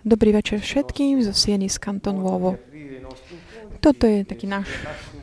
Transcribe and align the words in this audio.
Dobrý 0.00 0.30
večer 0.32 0.64
všetkým 0.64 1.20
zo 1.20 1.36
Sieny 1.36 1.68
z 1.68 1.76
Canton 1.76 2.16
Nuovo. 2.16 2.56
Toto 3.84 4.08
je 4.08 4.24
taký 4.24 4.48
náš 4.48 4.72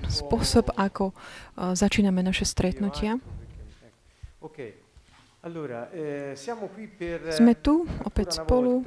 spôsob, 0.05 0.69
ako 0.77 1.17
uh, 1.17 1.73
začíname 1.73 2.21
naše 2.21 2.45
stretnutia. 2.45 3.17
Eh, 3.17 4.82
Sme 7.35 7.51
tu 7.59 7.83
opäť 8.07 8.39
spolu 8.39 8.79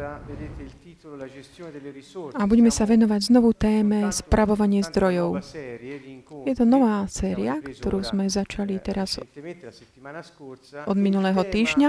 a 2.33 2.43
budeme 2.49 2.73
sa 2.73 2.89
venovať 2.89 3.21
znovu 3.29 3.53
téme 3.53 4.09
spravovanie 4.09 4.81
zdrojov. 4.81 5.45
Je 6.49 6.55
to 6.57 6.65
nová 6.65 7.05
séria, 7.13 7.61
ktorú 7.61 8.01
sme 8.01 8.25
začali 8.33 8.81
teraz 8.81 9.21
od 10.89 10.97
minulého 10.97 11.45
týždňa. 11.45 11.89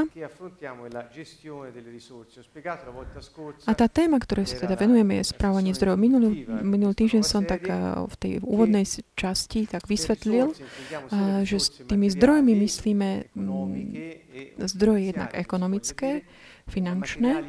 A 3.64 3.72
tá 3.72 3.88
téma, 3.88 4.20
ktorej 4.20 4.52
sa 4.52 4.68
teda 4.68 4.76
venujeme, 4.76 5.24
je 5.24 5.32
spravovanie 5.32 5.72
zdrojov. 5.72 5.96
Minulý, 5.96 6.44
minulý 6.60 6.92
týždeň 6.92 7.24
som 7.24 7.48
tak 7.48 7.72
eh, 7.72 8.04
v 8.04 8.16
tej 8.20 8.32
úvodnej 8.44 8.84
časti 9.16 9.64
tak 9.64 9.88
vysvetlil, 9.88 10.52
eh, 10.52 11.48
že 11.48 11.56
s 11.56 11.68
tými 11.88 12.12
zdrojmi 12.12 12.52
myslíme 12.68 13.32
mm, 13.32 14.27
zdroje 14.58 15.14
jednak 15.14 15.32
ekonomické, 15.34 16.28
finančné, 16.68 17.44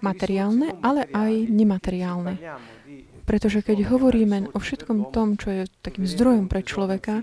materiálne, 0.00 0.78
ale 0.80 1.08
aj 1.10 1.32
nemateriálne. 1.50 2.34
Pretože 3.28 3.60
keď 3.60 3.92
hovoríme 3.92 4.56
o 4.56 4.58
všetkom 4.58 5.12
tom, 5.12 5.36
čo 5.36 5.52
je 5.52 5.62
takým 5.84 6.08
zdrojom 6.08 6.48
pre 6.48 6.64
človeka, 6.64 7.20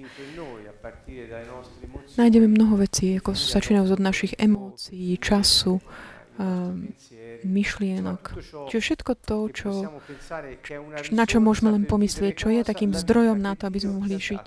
nájdeme 2.14 2.46
mnoho 2.46 2.78
vecí, 2.78 3.18
ako 3.18 3.34
začínajú 3.34 3.98
od 3.98 4.04
našich 4.04 4.38
emócií, 4.38 5.18
času, 5.18 5.82
myšlienok. 7.46 8.22
Čiže 8.70 8.82
všetko 8.82 9.12
to, 9.24 9.38
čo, 9.56 9.70
na 11.16 11.24
čo 11.24 11.38
môžeme 11.40 11.72
len 11.72 11.86
pomyslieť, 11.88 12.34
čo 12.36 12.50
je 12.52 12.62
takým 12.66 12.92
zdrojom 12.92 13.40
na 13.40 13.56
to, 13.56 13.70
aby 13.70 13.80
sme 13.82 14.04
mohli 14.04 14.20
žiť 14.20 14.44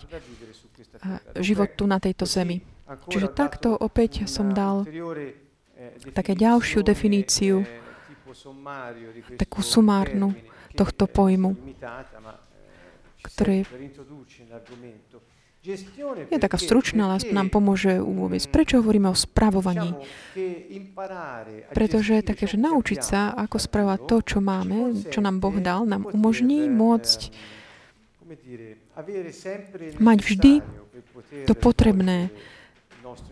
život 1.38 1.70
tu 1.78 1.86
na 1.86 1.98
tejto 2.02 2.26
zemi. 2.26 2.60
Čiže 2.88 3.28
takto 3.36 3.76
opäť 3.76 4.24
som 4.24 4.56
dal 4.56 4.88
také 6.16 6.32
ďalšiu 6.32 6.80
definíciu, 6.80 7.68
takú 9.36 9.60
sumárnu 9.60 10.32
tohto 10.72 11.04
pojmu, 11.04 11.52
ktorý 13.20 13.68
je 16.32 16.38
taká 16.38 16.56
stručná, 16.56 17.10
ale 17.10 17.20
nám 17.34 17.52
pomôže 17.52 18.00
uvôbec. 18.00 18.40
Prečo 18.48 18.80
hovoríme 18.80 19.10
o 19.10 19.16
spravovaní? 19.18 19.92
Pretože 21.74 22.24
také, 22.24 22.48
že 22.48 22.56
naučiť 22.56 23.00
sa, 23.02 23.34
ako 23.36 23.58
spravovať 23.58 24.00
to, 24.06 24.16
čo 24.22 24.38
máme, 24.38 24.96
čo 25.12 25.20
nám 25.20 25.42
Boh 25.42 25.58
dal, 25.60 25.84
nám 25.84 26.08
umožní 26.08 26.70
môcť 26.72 27.20
mať 29.98 30.18
vždy 30.24 30.52
to 31.44 31.52
potrebné 31.58 32.30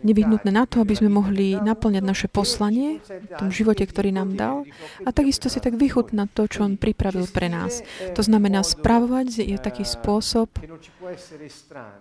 nevyhnutné 0.01 0.51
na 0.53 0.65
to, 0.65 0.81
aby 0.81 0.93
sme 0.97 1.09
mohli 1.11 1.57
naplňať 1.57 2.03
naše 2.03 2.27
poslanie 2.31 3.01
v 3.03 3.33
tom 3.37 3.49
živote, 3.51 3.83
ktorý 3.83 4.13
nám 4.13 4.37
dal 4.37 4.63
a 5.03 5.09
takisto 5.11 5.51
si 5.51 5.59
tak 5.59 5.75
vychutnať 5.75 6.27
to, 6.33 6.43
čo 6.47 6.59
On 6.65 6.79
pripravil 6.79 7.27
pre 7.29 7.51
nás. 7.51 7.83
To 8.15 8.21
znamená, 8.23 8.63
spravovať 8.63 9.43
je 9.43 9.57
taký 9.59 9.83
spôsob, 9.83 10.49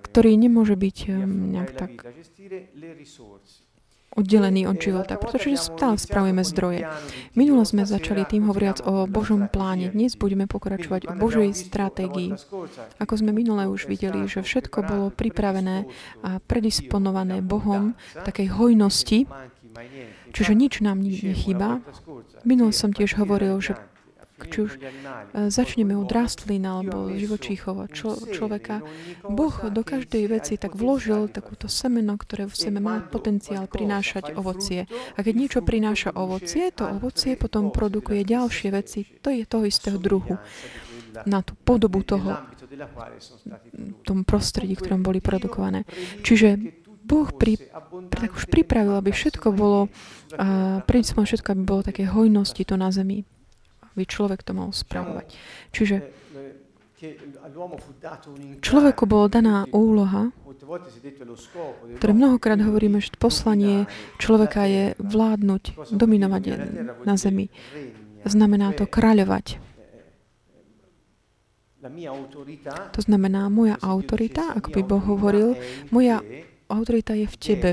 ktorý 0.07 0.33
nemôže 0.39 0.79
byť 0.79 0.97
um, 1.11 1.57
nejak 1.57 1.71
tak 1.75 1.93
oddelený 4.17 4.67
od 4.67 4.81
života, 4.81 5.21
pretože 5.21 5.61
stále 5.61 6.01
spravujeme 6.01 6.43
zdroje. 6.43 6.89
Minulo 7.37 7.63
sme 7.69 7.85
začali 7.85 8.25
tým 8.25 8.49
hovoriac 8.49 8.81
o 8.83 9.05
Božom 9.05 9.47
pláne. 9.53 9.93
Dnes 9.93 10.17
budeme 10.17 10.49
pokračovať 10.49 11.07
o 11.09 11.13
Božej 11.15 11.53
stratégii. 11.53 12.33
Ako 12.99 13.15
sme 13.21 13.37
minule 13.37 13.69
už 13.69 13.87
videli, 13.87 14.25
že 14.27 14.41
všetko 14.41 14.79
bolo 14.83 15.07
pripravené 15.13 15.87
a 16.25 16.41
predisponované 16.41 17.45
Bohom 17.45 17.93
takej 18.25 18.57
hojnosti, 18.57 19.29
čiže 20.33 20.53
nič 20.57 20.81
nám 20.81 21.05
nechýba. 21.05 21.85
Minul 22.49 22.73
som 22.73 22.97
tiež 22.97 23.21
hovoril, 23.21 23.61
že 23.61 23.77
či 24.37 24.59
už 24.69 24.73
e, 24.77 24.81
začneme 25.49 25.97
od 25.97 26.13
rastlín 26.13 26.69
alebo 26.69 27.09
živočíchov 27.09 27.89
čo, 27.97 28.21
človeka, 28.29 28.85
Boh 29.25 29.57
do 29.73 29.81
každej 29.81 30.29
veci 30.29 30.61
tak 30.61 30.77
vložil 30.77 31.33
takúto 31.33 31.73
semeno, 31.73 32.21
ktoré 32.21 32.45
v 32.45 32.57
sebe 32.57 32.79
má 32.85 33.01
potenciál 33.01 33.65
prinášať 33.65 34.37
ovocie. 34.37 34.85
A 35.17 35.25
keď 35.25 35.35
niečo 35.35 35.61
prináša 35.65 36.13
ovocie, 36.13 36.69
to 36.69 36.85
ovocie 36.85 37.41
potom 37.41 37.73
produkuje 37.73 38.29
ďalšie 38.29 38.69
veci, 38.77 39.09
to 39.25 39.33
je 39.33 39.49
toho 39.49 39.65
istého 39.65 39.97
druhu 39.97 40.37
na 41.25 41.41
tú 41.41 41.57
podobu 41.57 42.05
toho, 42.05 42.37
tom 44.05 44.29
prostredí, 44.29 44.77
ktorom 44.77 45.01
boli 45.01 45.25
produkované. 45.25 45.89
Čiže 46.21 46.61
Boh 47.07 47.31
pri, 47.31 47.57
tak 48.11 48.35
už 48.35 48.51
pripravil, 48.51 48.99
aby 48.99 49.15
všetko 49.15 49.55
bolo, 49.55 49.89
a 50.37 50.83
všetko, 50.85 51.49
aby 51.55 51.63
bolo 51.63 51.83
také 51.87 52.05
hojnosti 52.05 52.67
tu 52.67 52.75
na 52.77 52.91
zemi 52.91 53.25
by 53.97 54.05
človek 54.05 54.45
to 54.45 54.53
mal 54.53 54.71
spravovať. 54.71 55.33
Čiže 55.73 55.97
človeku 58.61 59.05
bola 59.05 59.27
daná 59.29 59.57
úloha, 59.73 60.33
ktoré 62.01 62.13
mnohokrát 62.17 62.61
hovoríme, 62.61 63.01
že 63.01 63.13
poslanie 63.17 63.85
človeka 64.17 64.65
je 64.65 64.85
vládnuť, 65.01 65.93
dominovať 65.93 66.43
na 67.05 67.15
zemi. 67.17 67.53
Znamená 68.25 68.73
to 68.75 68.89
kráľovať. 68.89 69.61
To 72.91 73.01
znamená, 73.01 73.47
moja 73.47 73.79
autorita, 73.79 74.59
ako 74.59 74.75
by 74.75 74.81
Boh 74.83 75.05
hovoril, 75.07 75.55
moja 75.95 76.19
autorita 76.67 77.15
je 77.15 77.27
v 77.31 77.37
tebe. 77.39 77.71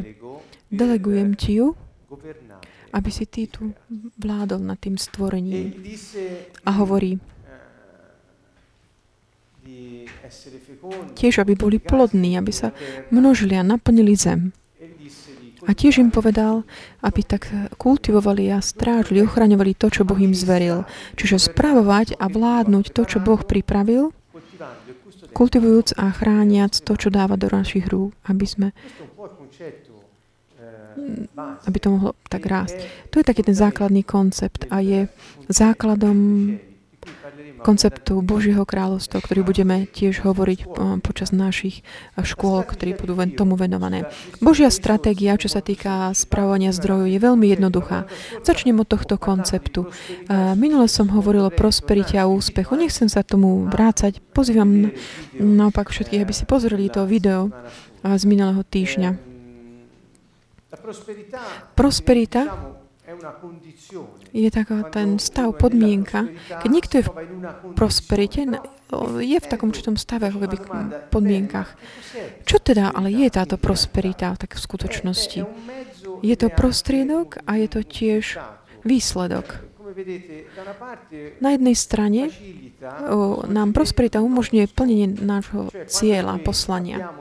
Delegujem 0.70 1.34
ti 1.34 1.58
ju 1.58 1.74
aby 2.94 3.10
si 3.10 3.26
ty 3.26 3.50
tu 3.50 3.74
vládol 4.22 4.62
nad 4.62 4.78
tým 4.78 4.96
stvorením. 4.96 5.74
A 6.64 6.72
hovorí, 6.78 7.18
tiež, 11.18 11.42
aby 11.42 11.58
boli 11.58 11.82
plodní, 11.82 12.38
aby 12.38 12.54
sa 12.54 12.72
množili 13.10 13.58
a 13.58 13.64
naplnili 13.66 14.14
zem. 14.14 14.54
A 15.64 15.72
tiež 15.72 16.04
im 16.04 16.12
povedal, 16.12 16.68
aby 17.00 17.24
tak 17.24 17.48
kultivovali 17.80 18.52
a 18.52 18.60
strážili, 18.60 19.24
ochraňovali 19.24 19.72
to, 19.80 19.88
čo 19.88 20.04
Boh 20.04 20.20
im 20.20 20.36
zveril. 20.36 20.84
Čiže 21.16 21.40
správovať 21.40 22.20
a 22.20 22.28
vládnuť 22.28 22.92
to, 22.92 23.08
čo 23.08 23.24
Boh 23.24 23.40
pripravil, 23.40 24.12
kultivujúc 25.32 25.96
a 25.96 26.12
chrániac 26.12 26.76
to, 26.84 26.94
čo 27.00 27.08
dáva 27.08 27.40
do 27.40 27.48
našich 27.48 27.88
rúk, 27.88 28.12
aby 28.28 28.44
sme 28.44 28.68
aby 31.66 31.78
to 31.80 31.88
mohlo 31.94 32.12
tak 32.30 32.46
rásť. 32.46 32.78
To 33.14 33.20
je 33.22 33.26
taký 33.26 33.42
ten 33.46 33.56
základný 33.58 34.04
koncept 34.04 34.66
a 34.70 34.80
je 34.80 35.10
základom 35.50 36.58
konceptu 37.64 38.20
Božieho 38.20 38.68
kráľovstva, 38.68 39.24
ktorý 39.24 39.48
budeme 39.48 39.88
tiež 39.88 40.22
hovoriť 40.28 40.60
eh, 40.60 40.68
počas 41.00 41.32
našich 41.32 41.82
eh, 41.82 42.22
škôl, 42.22 42.68
ktorí 42.68 43.00
budú 43.00 43.16
tomu 43.34 43.56
venované. 43.56 44.04
Božia 44.44 44.68
stratégia, 44.68 45.40
čo 45.40 45.48
sa 45.48 45.64
týka 45.64 46.12
spravovania 46.12 46.76
zdrojov, 46.76 47.08
je 47.08 47.20
veľmi 47.24 47.48
jednoduchá. 47.56 48.06
Začnem 48.44 48.84
od 48.84 48.88
tohto 48.92 49.16
konceptu. 49.16 49.88
Eh, 49.88 50.54
minule 50.60 50.92
som 50.92 51.08
hovoril 51.08 51.48
o 51.48 51.56
prosperite 51.56 52.20
a 52.20 52.28
úspechu. 52.28 52.76
Nechcem 52.76 53.08
sa 53.08 53.24
tomu 53.24 53.64
vrácať. 53.72 54.20
Pozývam 54.36 54.92
naopak 55.40 55.88
všetkých, 55.88 56.24
aby 56.28 56.34
si 56.36 56.44
pozreli 56.44 56.92
to 56.92 57.08
video 57.08 57.48
z 58.04 58.24
minulého 58.28 58.68
týždňa. 58.68 59.33
Prosperita 61.76 62.42
je 64.32 64.50
taká 64.50 64.78
ten 64.88 65.20
stav, 65.20 65.52
podmienka. 65.60 66.32
Keď 66.64 66.70
niekto 66.72 66.94
je 66.98 67.04
v 67.04 67.12
prosperite, 67.76 68.48
je 69.20 69.38
v 69.44 69.48
takom 69.52 69.76
určitom 69.76 70.00
stave, 70.00 70.32
keby 70.32 70.58
podmienkach. 71.12 71.76
Čo 72.48 72.64
teda 72.64 72.96
ale 72.96 73.12
je 73.12 73.28
táto 73.28 73.60
prosperita 73.60 74.40
tak 74.40 74.56
v 74.56 74.64
skutočnosti? 74.64 75.40
Je 76.24 76.36
to 76.40 76.48
prostriedok 76.48 77.44
a 77.44 77.60
je 77.60 77.68
to 77.68 77.82
tiež 77.84 78.40
výsledok. 78.88 79.73
Na 81.40 81.50
jednej 81.54 81.76
strane 81.78 82.34
nám 83.48 83.70
prosperita 83.72 84.20
umožňuje 84.26 84.66
plnenie 84.74 85.08
nášho 85.22 85.70
cieľa, 85.86 86.42
poslania. 86.42 87.14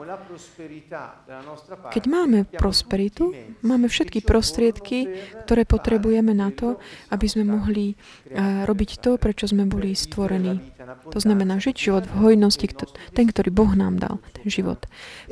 Keď 1.93 2.03
máme 2.09 2.49
prosperitu, 2.49 3.31
máme 3.61 3.87
všetky 3.87 4.25
prostriedky, 4.25 5.07
ktoré 5.45 5.63
potrebujeme 5.63 6.33
na 6.33 6.49
to, 6.49 6.81
aby 7.13 7.25
sme 7.29 7.45
mohli 7.45 7.93
eh, 7.93 8.65
robiť 8.65 8.89
to, 8.99 9.21
prečo 9.21 9.45
sme 9.45 9.69
boli 9.69 9.93
stvorení. 9.93 10.72
To 11.11 11.19
znamená 11.19 11.59
žiť 11.61 11.75
život 11.75 12.03
v 12.09 12.13
hojnosti, 12.19 12.67
ten, 13.13 13.25
ktorý 13.29 13.49
Boh 13.53 13.71
nám 13.75 14.01
dal, 14.01 14.15
ten 14.35 14.47
život, 14.49 14.85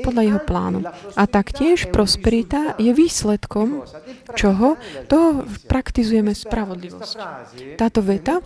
podľa 0.04 0.22
jeho 0.24 0.42
plánu. 0.44 0.80
A 1.16 1.24
taktiež 1.28 1.90
prosperita 1.92 2.76
je 2.80 2.92
výsledkom 2.94 3.84
čoho? 4.36 4.80
To 5.12 5.44
praktizujeme 5.68 6.32
spravodlivosť. 6.32 7.16
Táto 7.76 8.00
veta 8.06 8.40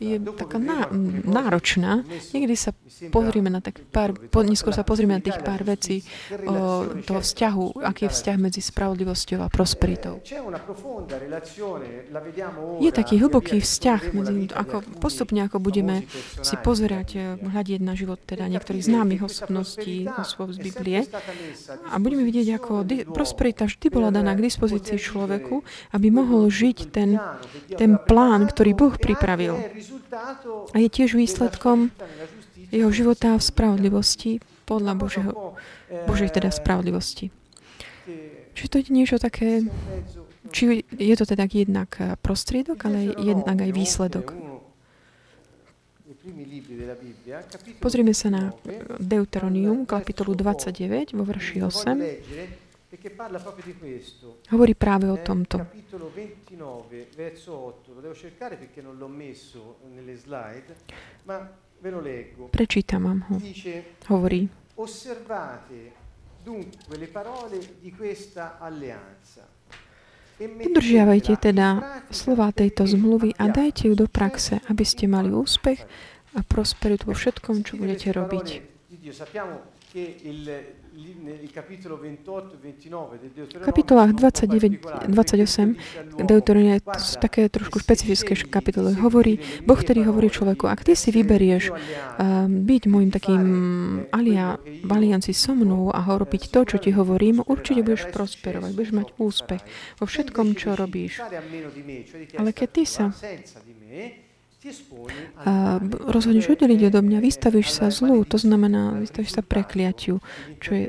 je 0.00 0.18
taká 0.34 0.58
ná, 0.58 0.90
náročná. 1.24 2.02
Niekdy 2.32 2.54
sa 2.58 2.70
pozrieme 3.10 3.50
na 3.52 3.60
tak 3.62 3.84
pár, 3.90 4.16
po, 4.30 4.42
neskôr 4.42 4.74
sa 4.74 4.86
pozrieme 4.86 5.18
na 5.18 5.22
tých 5.22 5.38
pár 5.42 5.62
vecí 5.62 6.02
o 6.44 6.88
toho 7.04 7.20
vzťahu, 7.20 7.84
aký 7.84 8.06
je 8.06 8.10
vzťah 8.10 8.36
medzi 8.40 8.60
spravodlivosťou 8.64 9.40
a 9.44 9.48
prosperitou. 9.50 10.20
Je 12.80 12.90
taký 12.90 13.14
hlboký 13.20 13.60
vzťah 13.60 14.00
medzi, 14.14 14.34
ako 14.54 14.82
postupne, 14.98 15.44
ako 15.44 15.58
budeme 15.60 16.06
si 16.42 16.54
pozerať, 16.60 17.08
eh, 17.16 17.22
hľadiť 17.38 17.80
na 17.80 17.94
život 17.96 18.20
teda 18.22 18.50
niektorých 18.50 18.84
známych 18.84 19.22
osobností, 19.24 20.08
osôb 20.18 20.52
z 20.52 20.58
Biblie 20.70 21.00
a 21.88 21.94
budeme 22.02 22.26
vidieť, 22.26 22.48
ako 22.58 22.72
di- 22.84 23.04
prosperita 23.06 23.64
vždy 23.70 23.86
bola 23.88 24.10
daná 24.10 24.34
k 24.34 24.44
dispozícii 24.44 24.98
človeku, 24.98 25.62
aby 25.94 26.06
mohol 26.10 26.50
žiť 26.50 26.78
ten, 26.90 27.16
ten 27.74 27.96
plán, 27.96 28.50
ktorý 28.50 28.76
Boh 28.76 28.94
pripravil. 28.94 29.56
A 30.72 30.76
je 30.78 30.88
tiež 30.90 31.16
výsledkom 31.16 31.94
jeho 32.74 32.90
života 32.90 33.38
v 33.38 33.42
spravodlivosti 33.42 34.42
podľa 34.64 34.92
Božieho, 34.96 35.32
Božej 36.08 36.34
teda 36.34 36.50
spravodlivosti. 36.50 37.30
Čiže 38.54 38.68
to 38.70 38.76
je 38.78 38.84
niečo 38.94 39.16
také, 39.18 39.66
či 40.54 40.86
je 40.86 41.14
to 41.18 41.24
teda 41.26 41.50
jednak 41.50 41.90
prostriedok, 42.22 42.78
ale 42.86 43.14
jednak 43.18 43.58
aj 43.58 43.70
výsledok. 43.74 44.43
Pozrime 47.80 48.16
sa 48.16 48.32
na 48.32 48.48
Deuteronium, 48.96 49.84
kapitolu 49.84 50.32
29, 50.32 51.12
vo 51.12 51.24
verši 51.24 51.60
8. 51.60 52.00
Hovorí 54.54 54.72
práve 54.72 55.10
o 55.12 55.18
tomto. 55.20 55.60
Prečítam 62.48 63.00
vám 63.04 63.20
ho. 63.28 63.36
Hovorí. 64.08 64.48
Udržiavajte 70.42 71.32
teda 71.38 71.66
slova 72.10 72.50
tejto 72.50 72.90
zmluvy 72.90 73.38
a 73.38 73.46
dajte 73.46 73.86
ju 73.86 73.94
do 73.94 74.10
praxe, 74.10 74.58
aby 74.66 74.82
ste 74.82 75.06
mali 75.06 75.30
úspech 75.30 75.86
a 76.34 76.40
prosperitu 76.42 77.06
vo 77.06 77.14
všetkom, 77.14 77.62
čo 77.62 77.78
budete 77.78 78.10
robiť 78.10 78.74
kapitolách 83.62 84.10
29, 84.18 85.06
28 85.06 86.18
Deuteronia 86.26 86.82
sú 86.98 87.14
také 87.22 87.46
trošku 87.46 87.78
špecifické 87.78 88.34
kapitoly. 88.50 88.98
Hovorí, 88.98 89.38
Boh 89.62 89.78
ktorý 89.78 90.10
hovorí 90.10 90.34
človeku, 90.34 90.66
ak 90.66 90.82
ty 90.82 90.98
si 90.98 91.14
vyberieš 91.14 91.70
uh, 91.70 92.50
byť 92.50 92.82
môjim 92.90 93.10
takým 93.14 93.42
alia, 94.10 94.58
v 94.62 94.90
alianci 94.90 95.30
so 95.30 95.54
mnou 95.54 95.94
a 95.94 96.02
robiť 96.02 96.50
to, 96.50 96.74
čo 96.74 96.76
ti 96.82 96.90
hovorím, 96.90 97.46
určite 97.46 97.86
budeš 97.86 98.10
prosperovať, 98.10 98.70
budeš 98.74 98.92
mať 98.98 99.08
úspech 99.14 99.62
vo 100.02 100.10
všetkom, 100.10 100.58
čo 100.58 100.74
robíš. 100.74 101.22
Ale 102.34 102.50
keď 102.50 102.68
ty 102.70 102.82
sa 102.82 103.14
a 105.44 105.76
rozhodneš 106.08 106.56
oddeliť 106.56 106.88
odo 106.88 107.00
mňa, 107.04 107.18
vystavíš 107.20 107.68
sa 107.68 107.92
zlu, 107.92 108.24
to 108.24 108.40
znamená, 108.40 108.96
vystavíš 108.96 109.36
sa 109.36 109.42
prekliatiu, 109.44 110.24
čo 110.60 110.70
je 110.72 110.84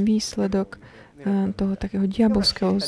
výsledok 0.00 0.80
eh, 0.80 1.52
toho 1.52 1.72
takého 1.76 2.08
diabolského 2.08 2.80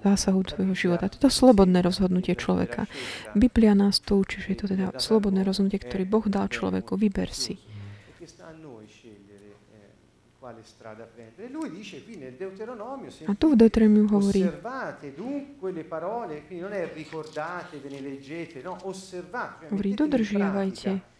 zásahu 0.00 0.40
tvojho 0.46 0.74
života. 0.74 1.12
Toto 1.12 1.28
je 1.28 1.34
slobodné 1.34 1.84
rozhodnutie 1.84 2.32
človeka. 2.38 2.88
Biblia 3.36 3.76
nás 3.76 4.00
tu 4.00 4.22
učí, 4.22 4.40
že 4.40 4.56
je 4.56 4.58
to 4.64 4.66
teda 4.72 4.96
slobodné 4.96 5.44
rozhodnutie, 5.44 5.82
ktoré 5.82 6.08
Boh 6.08 6.24
dal 6.24 6.48
človeku. 6.48 6.96
Vyber 6.96 7.28
si. 7.28 7.60
A 13.24 13.34
tu 13.34 13.46
v 13.50 13.54
Deuteronomiu 13.56 14.08
hovorí, 14.08 14.42
osservate 14.42 15.14
dunque 15.14 15.72
le 15.72 15.84
parole, 15.84 16.46
quindi 16.46 16.64
non 16.64 16.72
è 16.72 16.90
ricordate, 16.92 17.78
ve 17.78 17.88
ne 17.88 18.00
leggete, 18.00 18.62
no, 18.62 18.76
osservate. 18.82 19.66
Hovorí, 19.68 19.94
dodržiavajte 19.94 21.16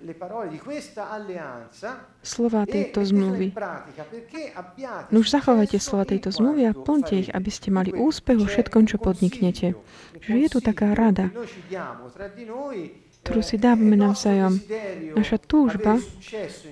le 0.00 0.14
parole 0.14 0.48
di 0.48 0.58
questa 0.58 1.10
alleanza 1.10 2.06
slova 2.20 2.64
tejto 2.64 3.02
zmluvy. 3.02 3.52
No 5.10 5.18
už 5.18 5.28
zachovajte 5.30 5.78
slova 5.82 6.04
tejto 6.06 6.30
zmluvy 6.30 6.70
a 6.70 6.72
plňte 6.74 7.14
ich, 7.18 7.30
aby 7.34 7.50
ste 7.50 7.74
mali 7.74 7.90
úspech 7.90 8.38
vo 8.38 8.46
všetkom, 8.46 8.86
čo 8.86 9.02
podniknete. 9.02 9.74
Že 10.22 10.32
je 10.38 10.48
tu 10.50 10.58
taká 10.62 10.94
rada, 10.94 11.30
ktorú 13.28 13.44
si 13.44 13.60
dávame 13.60 13.92
navzájom. 14.00 14.56
Naša 15.12 15.36
túžba 15.36 16.00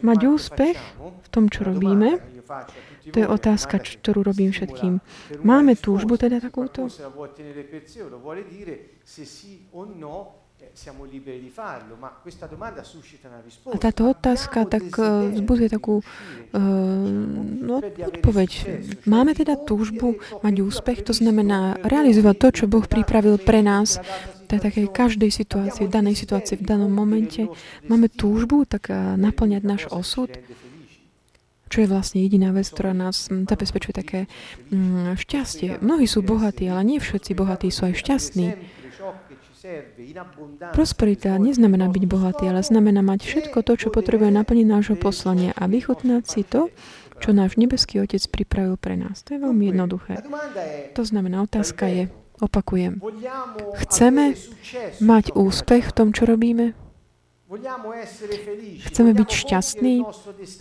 mať 0.01 0.19
úspech 0.25 0.81
v 0.97 1.29
tom, 1.29 1.53
čo 1.53 1.69
robíme, 1.69 2.17
to 3.13 3.17
je 3.21 3.27
otázka, 3.29 3.77
ktorú 3.77 4.25
robím 4.25 4.57
všetkým. 4.57 5.05
Máme 5.45 5.77
túžbu 5.77 6.17
teda 6.17 6.41
takúto? 6.41 6.89
A 13.73 13.77
táto 13.81 14.03
otázka 14.13 14.69
tak 14.69 14.85
vzbudzuje 15.37 15.69
takú 15.73 16.05
no, 17.61 17.77
odpoveď. 17.81 18.51
Máme 19.09 19.33
teda 19.37 19.57
túžbu 19.57 20.21
mať 20.41 20.55
úspech, 20.61 21.05
to 21.05 21.13
znamená 21.17 21.81
realizovať 21.81 22.37
to, 22.37 22.49
čo 22.63 22.65
Boh 22.69 22.85
pripravil 22.85 23.41
pre 23.41 23.61
nás. 23.65 24.01
tej 24.47 24.63
takej 24.63 24.87
každej 24.95 25.31
situácii, 25.35 25.91
v 25.91 25.93
danej 25.93 26.23
situácii, 26.23 26.63
v 26.63 26.65
danom 26.65 26.87
momente. 26.87 27.51
máme 27.91 28.07
túžbu 28.07 28.63
tak 28.63 28.95
eh, 28.95 29.19
naplňať 29.19 29.63
náš 29.67 29.83
osud, 29.91 30.31
čo 31.67 31.83
je 31.83 31.91
vlastne 31.91 32.23
jediná 32.23 32.55
vec, 32.55 32.71
ktorá 32.71 32.95
nás 32.95 33.27
hm, 33.27 33.51
zabezpečuje 33.51 33.95
také 33.95 34.21
mm, 34.71 35.19
šťastie. 35.19 35.83
Mnohí 35.83 36.07
sú 36.07 36.23
bohatí, 36.23 36.71
ale 36.71 36.87
nie 36.87 36.99
všetci 37.03 37.35
bohatí 37.35 37.75
sú 37.75 37.91
aj 37.91 37.95
šťastní. 37.99 38.47
Prosperita 40.73 41.35
neznamená 41.37 41.91
byť 41.91 42.05
bohatý, 42.07 42.45
ale 42.49 42.63
znamená 42.63 43.03
mať 43.03 43.27
všetko 43.27 43.59
to, 43.67 43.73
čo 43.77 43.89
potrebuje 43.91 44.31
naplniť 44.31 44.67
nášho 44.67 44.97
poslania 44.99 45.53
a 45.57 45.67
vychutnať 45.67 46.23
si 46.25 46.43
to, 46.47 46.71
čo 47.19 47.33
náš 47.33 47.57
nebeský 47.57 48.01
Otec 48.05 48.21
pripravil 48.29 48.77
pre 48.77 48.95
nás. 48.95 49.25
To 49.27 49.35
je 49.35 49.41
veľmi 49.41 49.73
jednoduché. 49.73 50.21
To 50.95 51.03
znamená, 51.03 51.43
otázka 51.43 51.89
je, 51.89 52.13
Opakujem. 52.37 53.01
Chceme 53.81 54.37
mať 55.01 55.25
úspech 55.33 55.89
v 55.89 55.93
tom, 55.97 56.09
čo 56.13 56.29
robíme? 56.29 56.77
Chceme 58.93 59.11
byť 59.17 59.29
šťastní? 59.31 60.05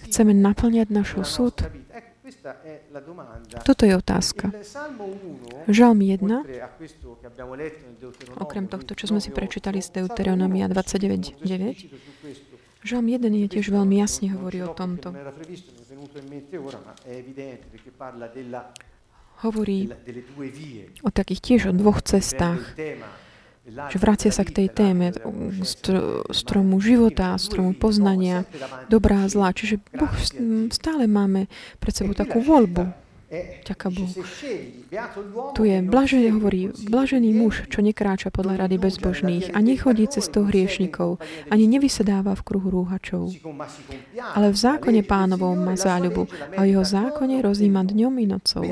Chceme 0.07 0.31
naplňať 0.31 0.87
náš 0.93 1.09
osud? 1.19 1.55
Toto 3.65 3.85
je 3.85 3.93
otázka. 3.93 4.49
Žalm 5.69 5.99
1, 6.01 6.25
okrem 8.41 8.65
tohto, 8.65 8.97
čo 8.97 9.05
sme 9.09 9.21
si 9.21 9.29
prečítali 9.29 9.81
z 9.81 10.01
Deuteronomia 10.01 10.65
29.9, 10.65 11.45
Žalm 12.85 13.07
1 13.09 13.29
je 13.29 13.47
tiež 13.49 13.69
veľmi 13.73 13.97
jasne 13.97 14.33
hovorí 14.33 14.61
o 14.61 14.69
tomto. 14.73 15.13
hovorí 19.43 19.91
o 21.03 21.09
takých 21.11 21.41
tiež 21.41 21.61
o 21.69 21.73
dvoch 21.75 21.99
cestách, 22.01 22.61
že 23.65 23.97
vracia 23.97 24.29
sa 24.29 24.45
k 24.45 24.53
tej 24.61 24.67
téme 24.69 25.09
stromu 26.29 26.77
života, 26.77 27.33
stromu 27.41 27.73
poznania, 27.73 28.45
dobrá 28.93 29.25
a 29.25 29.31
zlá. 29.31 29.51
Čiže 29.51 29.81
boh, 29.89 30.13
stále 30.69 31.09
máme 31.09 31.49
pred 31.81 31.93
sebou 31.93 32.13
takú 32.13 32.45
voľbu. 32.45 33.05
Ďaká 33.65 33.89
Bohu. 33.89 34.13
Tu 35.57 35.61
je, 35.65 35.77
blažený, 35.81 36.27
hovorí, 36.37 36.69
blažený 36.71 37.33
muž, 37.33 37.65
čo 37.67 37.81
nekráča 37.81 38.29
podľa 38.29 38.65
rady 38.65 38.77
bezbožných 38.77 39.45
a 39.51 39.59
nechodí 39.59 40.05
cestou 40.07 40.45
hriešnikov, 40.45 41.17
ani 41.49 41.65
nevysedáva 41.65 42.37
v 42.37 42.45
kruhu 42.45 42.69
rúhačov. 42.69 43.33
Ale 44.37 44.53
v 44.53 44.57
zákone 44.57 45.01
pánovom 45.03 45.57
má 45.57 45.73
záľubu 45.73 46.29
a 46.53 46.69
jeho 46.69 46.85
zákone 46.85 47.41
rozíma 47.41 47.81
dňom 47.83 48.13
i 48.21 48.25
nocou. 48.29 48.65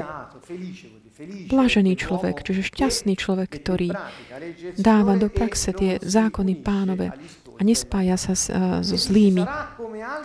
Blažený 1.21 1.93
človek, 1.93 2.41
čiže 2.41 2.73
šťastný 2.73 3.13
človek, 3.13 3.61
ktorý 3.61 3.93
dáva 4.81 5.13
do 5.13 5.29
praxe 5.29 5.69
tie 5.69 6.01
zákony 6.01 6.53
pánove 6.57 7.13
a 7.53 7.61
nespája 7.61 8.17
sa 8.17 8.33
s, 8.33 8.49
uh, 8.49 8.81
so 8.81 8.97
zlými. 8.97 9.45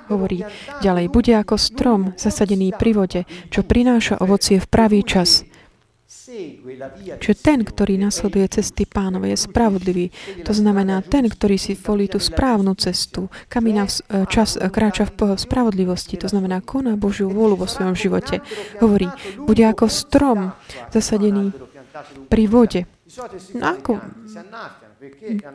Hovorí 0.08 0.48
ďalej, 0.80 1.12
bude 1.12 1.36
ako 1.36 1.60
strom 1.60 2.16
zasadený 2.16 2.72
pri 2.72 2.92
vode, 2.96 3.20
čo 3.52 3.60
prináša 3.68 4.16
ovocie 4.24 4.56
v 4.56 4.66
pravý 4.68 5.04
čas. 5.04 5.44
Čiže 7.18 7.36
ten, 7.40 7.64
ktorý 7.64 7.96
nasleduje 7.96 8.60
cesty 8.60 8.84
pánové, 8.84 9.32
je 9.32 9.48
spravodlivý. 9.48 10.12
To 10.44 10.52
znamená, 10.52 11.00
ten, 11.00 11.24
ktorý 11.24 11.56
si 11.56 11.72
volí 11.72 12.04
tú 12.04 12.20
správnu 12.20 12.76
cestu, 12.76 13.32
kamína 13.48 13.88
v 13.88 14.28
čas, 14.28 14.60
kráča 14.60 15.08
v 15.08 15.40
spravodlivosti, 15.40 16.20
to 16.20 16.28
znamená, 16.28 16.60
koná 16.60 17.00
Božiu 17.00 17.32
vôľu 17.32 17.64
vo 17.64 17.66
svojom 17.66 17.96
živote. 17.96 18.44
Hovorí, 18.84 19.08
bude 19.40 19.64
ako 19.64 19.88
strom 19.88 20.52
zasadený 20.92 21.56
pri 22.28 22.44
vode. 22.44 22.84
No 23.56 23.64
ako, 23.72 23.96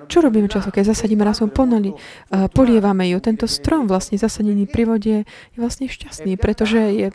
čo 0.10 0.26
robíme 0.26 0.50
často, 0.50 0.74
keď 0.74 0.98
zasadíme 0.98 1.22
rasom 1.22 1.54
ponali, 1.54 1.94
polievame 2.50 3.06
ju. 3.14 3.22
Tento 3.22 3.46
strom 3.46 3.86
vlastne 3.86 4.18
zasadený 4.18 4.66
pri 4.66 4.84
vode 4.90 5.16
je 5.30 5.58
vlastne 5.62 5.86
šťastný, 5.86 6.34
pretože 6.42 6.82
je 6.82 7.08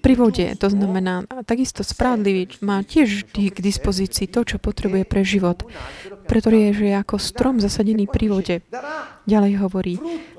pri 0.00 0.14
vode. 0.16 0.46
To 0.58 0.68
znamená, 0.72 1.24
takisto 1.44 1.84
spravodlivý 1.84 2.60
má 2.64 2.80
tiež 2.82 3.28
k 3.28 3.58
dispozícii 3.60 4.26
to, 4.26 4.44
čo 4.44 4.56
potrebuje 4.56 5.04
pre 5.04 5.22
život. 5.22 5.62
Preto 6.28 6.48
je, 6.52 6.72
že 6.72 6.84
je 6.92 6.96
ako 6.96 7.16
strom 7.20 7.56
zasadený 7.60 8.08
pri 8.08 8.26
vode. 8.28 8.56
Ďalej 9.28 9.52
hovorí, 9.60 9.94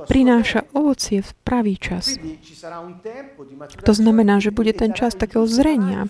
prináša 0.10 0.66
ovocie 0.74 1.22
v 1.22 1.32
pravý 1.46 1.78
čas. 1.78 2.18
To 3.86 3.94
znamená, 3.94 4.42
že 4.42 4.50
bude 4.50 4.74
ten 4.74 4.98
čas 4.98 5.14
takého 5.14 5.46
zrenia 5.46 6.06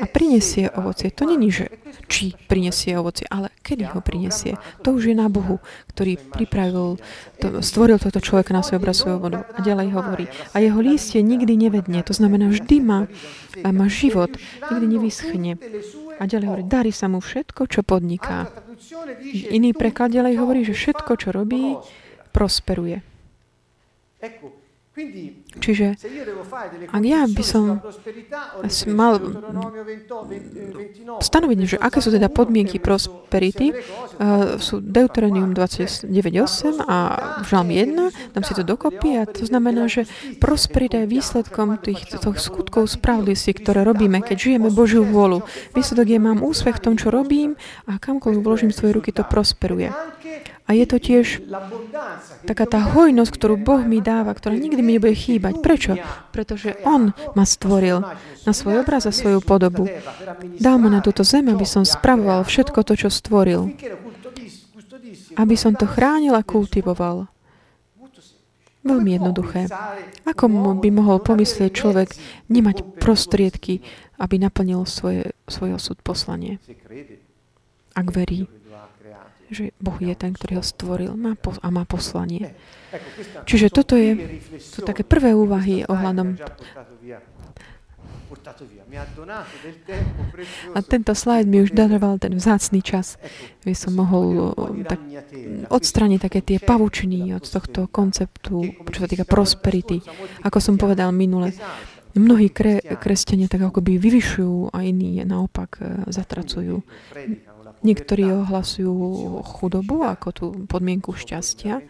a 0.00 0.04
prinesie 0.04 0.68
ovocie. 0.72 1.08
To 1.16 1.24
není, 1.24 1.48
že 1.48 1.72
či 2.06 2.36
prinesie 2.48 2.96
ovocie, 2.96 3.26
ale 3.28 3.52
kedy 3.64 3.90
ho 3.92 4.00
prinesie. 4.00 4.56
To 4.84 4.96
už 4.96 5.12
je 5.12 5.16
na 5.16 5.28
Bohu, 5.32 5.58
ktorý 5.94 6.16
pripravil, 6.18 7.00
to, 7.40 7.60
stvoril 7.64 7.96
toto 8.00 8.20
človeka 8.20 8.52
na 8.52 8.64
svoj 8.64 8.78
obraz 8.80 9.00
svojho 9.00 9.20
vodu. 9.20 9.44
A 9.56 9.58
ďalej 9.64 9.88
hovorí, 9.94 10.24
a 10.52 10.56
jeho 10.60 10.80
lístie 10.80 11.20
nikdy 11.20 11.56
nevedne. 11.56 12.00
To 12.04 12.14
znamená, 12.14 12.50
vždy 12.50 12.76
má, 12.82 13.08
má 13.64 13.86
život, 13.88 14.30
nikdy 14.70 14.86
nevyschne. 14.86 15.52
A 16.20 16.22
ďalej 16.28 16.46
hovorí, 16.46 16.64
darí 16.68 16.92
sa 16.92 17.08
mu 17.08 17.24
všetko, 17.24 17.64
čo 17.66 17.80
podniká. 17.80 18.52
Iný 19.50 19.72
preklad 19.72 20.12
ďalej 20.12 20.34
hovorí, 20.36 20.60
že 20.64 20.76
všetko, 20.76 21.12
čo 21.16 21.28
robí, 21.32 21.78
prosperuje. 22.36 23.00
Čiže 25.60 25.98
ak 26.94 27.02
ja 27.02 27.26
by 27.26 27.44
som 27.44 27.82
mal 28.90 29.18
stanoviť, 31.18 31.58
že 31.66 31.76
aké 31.78 31.98
sú 31.98 32.14
teda 32.14 32.30
podmienky 32.30 32.78
prosperity, 32.78 33.74
uh, 33.74 34.56
sú 34.62 34.78
Deuteronomium 34.78 35.50
29.8 35.52 36.86
a 36.86 36.96
Žalm 37.42 37.68
1, 37.74 38.34
dám 38.34 38.44
si 38.46 38.52
to 38.54 38.62
dokopy 38.62 39.18
a 39.18 39.26
to 39.26 39.42
znamená, 39.42 39.90
že 39.90 40.06
prosperita 40.38 41.02
je 41.02 41.10
výsledkom 41.10 41.82
tých, 41.82 42.06
tých 42.14 42.38
skutkov 42.38 42.86
spravodlivosti, 42.86 43.50
ktoré 43.58 43.82
robíme, 43.82 44.22
keď 44.22 44.36
žijeme 44.38 44.68
Božiu 44.70 45.02
vôľu. 45.02 45.42
Výsledok 45.74 46.06
je, 46.06 46.18
mám 46.22 46.46
úspech 46.46 46.78
v 46.78 46.84
tom, 46.86 46.94
čo 46.94 47.10
robím 47.10 47.58
a 47.90 47.98
kamkoľvek 47.98 48.42
vložím 48.46 48.70
svoje 48.70 48.94
ruky, 48.94 49.10
to 49.10 49.26
prosperuje. 49.26 49.90
A 50.70 50.78
je 50.78 50.86
to 50.86 51.02
tiež 51.02 51.42
taká 52.46 52.62
tá 52.62 52.78
hojnosť, 52.78 53.32
ktorú 53.34 53.58
Boh 53.58 53.82
mi 53.82 53.98
dáva, 53.98 54.30
ktorá 54.30 54.54
nikdy 54.54 54.78
mi 54.86 54.94
nebude 54.94 55.18
chýbať. 55.18 55.58
Prečo? 55.58 55.98
Pretože 56.30 56.78
On 56.86 57.10
ma 57.34 57.42
stvoril 57.42 58.06
na 58.46 58.52
svoj 58.54 58.86
obraz 58.86 59.02
a 59.02 59.10
svoju 59.10 59.42
podobu. 59.42 59.90
Dal 60.62 60.78
ma 60.78 60.86
na 60.86 61.02
túto 61.02 61.26
zem, 61.26 61.50
aby 61.50 61.66
som 61.66 61.82
spravoval 61.82 62.46
všetko 62.46 62.86
to, 62.86 62.94
čo 62.94 63.10
stvoril. 63.10 63.74
Aby 65.34 65.58
som 65.58 65.74
to 65.74 65.90
chránil 65.90 66.38
a 66.38 66.46
kultivoval. 66.46 67.26
Veľmi 68.86 69.18
jednoduché. 69.18 69.66
Ako 70.22 70.46
by 70.78 70.88
mohol 70.94 71.18
pomyslieť 71.18 71.74
človek 71.74 72.14
nemať 72.46 72.86
prostriedky, 73.02 73.82
aby 74.22 74.38
naplnil 74.38 74.86
svoje, 74.86 75.34
svoj 75.50 75.82
osud 75.82 75.98
poslanie? 75.98 76.62
Ak 77.90 78.14
verí 78.14 78.46
že 79.50 79.74
Boh 79.82 79.98
je 79.98 80.14
ten, 80.14 80.30
ktorý 80.30 80.62
ho 80.62 80.64
stvoril 80.64 81.12
má 81.18 81.34
po, 81.34 81.54
a 81.58 81.68
má 81.68 81.82
poslanie. 81.82 82.54
Čiže 83.46 83.70
toto 83.70 83.98
je, 83.98 84.38
sú 84.62 84.86
také 84.86 85.02
prvé 85.02 85.34
úvahy 85.34 85.82
ohľadom 85.86 86.38
a 90.74 90.78
tento 90.82 91.12
slajd 91.14 91.46
mi 91.50 91.62
už 91.66 91.74
daroval 91.74 92.18
ten 92.18 92.34
vzácný 92.34 92.82
čas, 92.82 93.18
aby 93.66 93.74
som 93.74 93.94
mohol 93.94 94.54
tak, 94.86 95.02
odstraniť 95.70 96.18
také 96.18 96.40
tie 96.42 96.58
pavučiny 96.62 97.34
od 97.34 97.42
tohto 97.42 97.90
konceptu, 97.90 98.74
čo 98.86 98.98
sa 99.02 99.10
týka 99.10 99.26
prosperity. 99.26 100.02
Ako 100.46 100.62
som 100.62 100.78
povedal 100.78 101.10
minule, 101.10 101.54
mnohí 102.14 102.50
kre, 102.50 102.82
kresťania 102.82 103.46
tak 103.46 103.66
akoby 103.66 103.98
vyvyšujú 103.98 104.74
a 104.74 104.82
iní 104.82 105.22
naopak 105.22 105.78
e, 105.78 106.10
zatracujú. 106.10 106.82
Niektorí 107.80 108.28
ohlasujú 108.28 108.92
chudobu 109.40 110.04
ako 110.04 110.28
tú 110.32 110.46
podmienku 110.68 111.16
šťastia. 111.16 111.80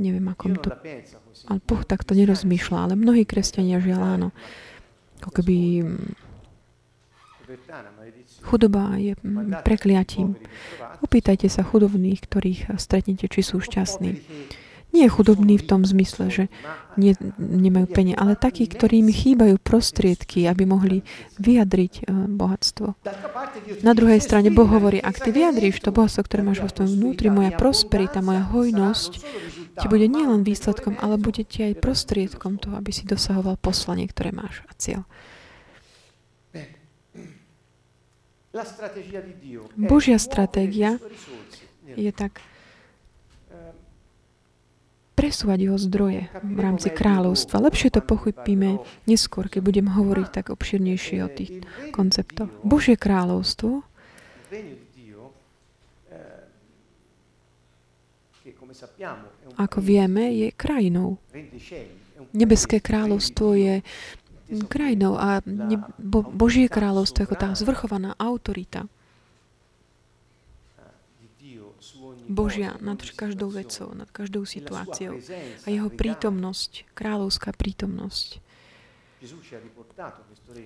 Neviem, 0.00 0.26
ako 0.32 0.44
to... 0.58 0.70
Ale 1.46 1.58
Boh 1.62 1.82
takto 1.84 2.16
nerozmýšľa, 2.16 2.78
ale 2.88 2.94
mnohí 2.96 3.28
kresťania 3.28 3.78
žiaľ 3.78 4.02
áno. 4.02 4.28
Ako 5.20 5.30
keby 5.40 5.84
chudoba 8.46 8.96
je 8.96 9.12
prekliatím. 9.66 10.40
Opýtajte 11.04 11.50
sa 11.52 11.60
chudobných, 11.60 12.20
ktorých 12.24 12.60
stretnete, 12.80 13.28
či 13.28 13.40
sú 13.44 13.60
šťastní 13.60 14.16
nie 14.90 15.06
je 15.06 15.10
chudobný 15.10 15.54
v 15.58 15.66
tom 15.66 15.86
zmysle, 15.86 16.30
že 16.30 16.44
nie, 16.98 17.14
nemajú 17.38 17.86
peniaze, 17.90 18.18
ale 18.18 18.34
takí, 18.34 18.66
ktorým 18.66 19.06
chýbajú 19.08 19.56
prostriedky, 19.62 20.50
aby 20.50 20.66
mohli 20.66 21.06
vyjadriť 21.38 21.94
uh, 22.04 22.26
bohatstvo. 22.26 22.98
Na 23.86 23.92
druhej 23.94 24.18
strane 24.18 24.50
Boh 24.50 24.66
hovorí, 24.66 24.98
ak 24.98 25.22
ty 25.22 25.30
vyjadríš 25.30 25.80
to 25.80 25.94
bohatstvo, 25.94 26.26
ktoré 26.26 26.42
máš 26.42 26.66
vo 26.66 26.68
svojom 26.70 26.98
vnútri, 26.98 27.30
moja 27.30 27.54
prosperita, 27.54 28.18
moja 28.20 28.42
hojnosť, 28.50 29.12
ti 29.80 29.86
bude 29.86 30.06
nielen 30.10 30.42
výsledkom, 30.42 30.98
ale 30.98 31.16
bude 31.16 31.46
ti 31.46 31.64
aj 31.64 31.80
prostriedkom 31.80 32.58
toho, 32.58 32.74
aby 32.76 32.90
si 32.90 33.06
dosahoval 33.06 33.56
poslanie, 33.56 34.10
ktoré 34.10 34.34
máš 34.34 34.60
a 34.66 34.72
cieľ. 34.76 35.06
Božia 39.78 40.18
stratégia 40.18 40.98
je 41.94 42.10
tak 42.10 42.42
presúvať 45.20 45.68
jeho 45.68 45.76
zdroje 45.76 46.32
v 46.40 46.58
rámci 46.64 46.88
kráľovstva. 46.88 47.68
Lepšie 47.68 47.92
to 47.92 48.00
pochopíme 48.00 48.80
neskôr, 49.04 49.52
keď 49.52 49.60
budem 49.60 49.86
hovoriť 49.92 50.28
tak 50.32 50.46
obširnejšie 50.48 51.18
o 51.20 51.28
tých 51.28 51.60
konceptoch. 51.92 52.48
Božie 52.64 52.96
kráľovstvo 52.96 53.84
ako 59.60 59.78
vieme, 59.82 60.32
je 60.32 60.48
krajinou. 60.54 61.18
Nebeské 62.32 62.80
kráľovstvo 62.80 63.52
je 63.58 63.74
krajinou 64.66 65.18
a 65.18 65.44
Božie 66.32 66.66
kráľovstvo 66.66 67.28
ako 67.28 67.36
tá 67.36 67.48
zvrchovaná 67.52 68.16
autorita. 68.16 68.86
Božia 72.30 72.78
nad 72.78 73.02
každou 73.02 73.50
vecou, 73.50 73.90
nad 73.90 74.06
každou 74.14 74.46
situáciou. 74.46 75.18
A 75.66 75.74
jeho 75.74 75.90
prítomnosť, 75.90 76.86
kráľovská 76.94 77.50
prítomnosť. 77.50 78.38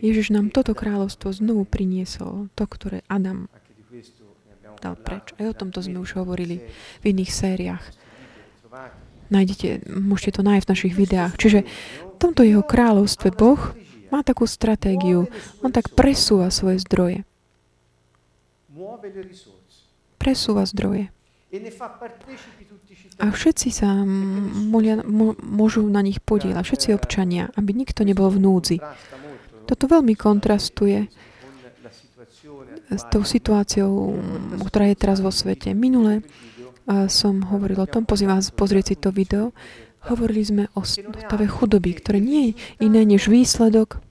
Ježiš 0.04 0.30
nám 0.30 0.52
toto 0.52 0.76
kráľovstvo 0.76 1.32
znovu 1.32 1.64
priniesol, 1.64 2.52
to, 2.52 2.64
ktoré 2.68 3.00
Adam 3.08 3.48
dal 4.84 4.94
preč. 5.00 5.32
Aj 5.40 5.48
o 5.48 5.56
tomto 5.56 5.80
sme 5.80 6.04
už 6.04 6.20
hovorili 6.20 6.60
v 7.00 7.04
iných 7.16 7.30
sériách. 7.32 7.84
Nájdete, 9.32 9.88
môžete 9.88 10.38
to 10.38 10.42
nájsť 10.44 10.66
v 10.68 10.72
našich 10.76 10.94
videách. 10.94 11.32
Čiže 11.40 11.64
v 11.64 12.16
tomto 12.20 12.44
jeho 12.44 12.60
kráľovstve 12.60 13.32
Boh 13.32 13.72
má 14.12 14.20
takú 14.20 14.44
stratégiu. 14.44 15.32
On 15.64 15.72
tak 15.72 15.96
presúva 15.96 16.52
svoje 16.52 16.84
zdroje. 16.84 17.24
Presúva 20.20 20.68
zdroje. 20.68 21.13
A 23.22 23.30
všetci 23.30 23.68
sa 23.70 24.02
molia, 24.02 24.98
môžu 25.38 25.86
na 25.86 26.02
nich 26.02 26.18
podielať, 26.18 26.64
všetci 26.66 26.88
občania, 26.98 27.54
aby 27.54 27.70
nikto 27.70 28.02
nebol 28.02 28.26
v 28.30 28.42
núdzi. 28.42 28.78
Toto 29.64 29.86
veľmi 29.86 30.18
kontrastuje 30.18 31.06
s 32.90 33.02
tou 33.08 33.24
situáciou, 33.24 34.18
ktorá 34.66 34.92
je 34.92 34.96
teraz 34.98 35.22
vo 35.22 35.32
svete. 35.32 35.72
Minule 35.72 36.26
som 37.08 37.40
hovoril 37.48 37.80
o 37.80 37.88
tom, 37.88 38.04
pozývam 38.04 38.42
vás 38.42 38.52
pozrieť 38.52 38.84
si 38.92 38.96
to 39.00 39.08
video, 39.08 39.56
hovorili 40.04 40.44
sme 40.44 40.64
o 40.76 40.84
stave 40.84 41.48
chudoby, 41.48 41.96
ktoré 41.96 42.20
nie 42.20 42.52
je 42.52 42.84
iné 42.84 43.08
než 43.08 43.32
výsledok 43.32 44.04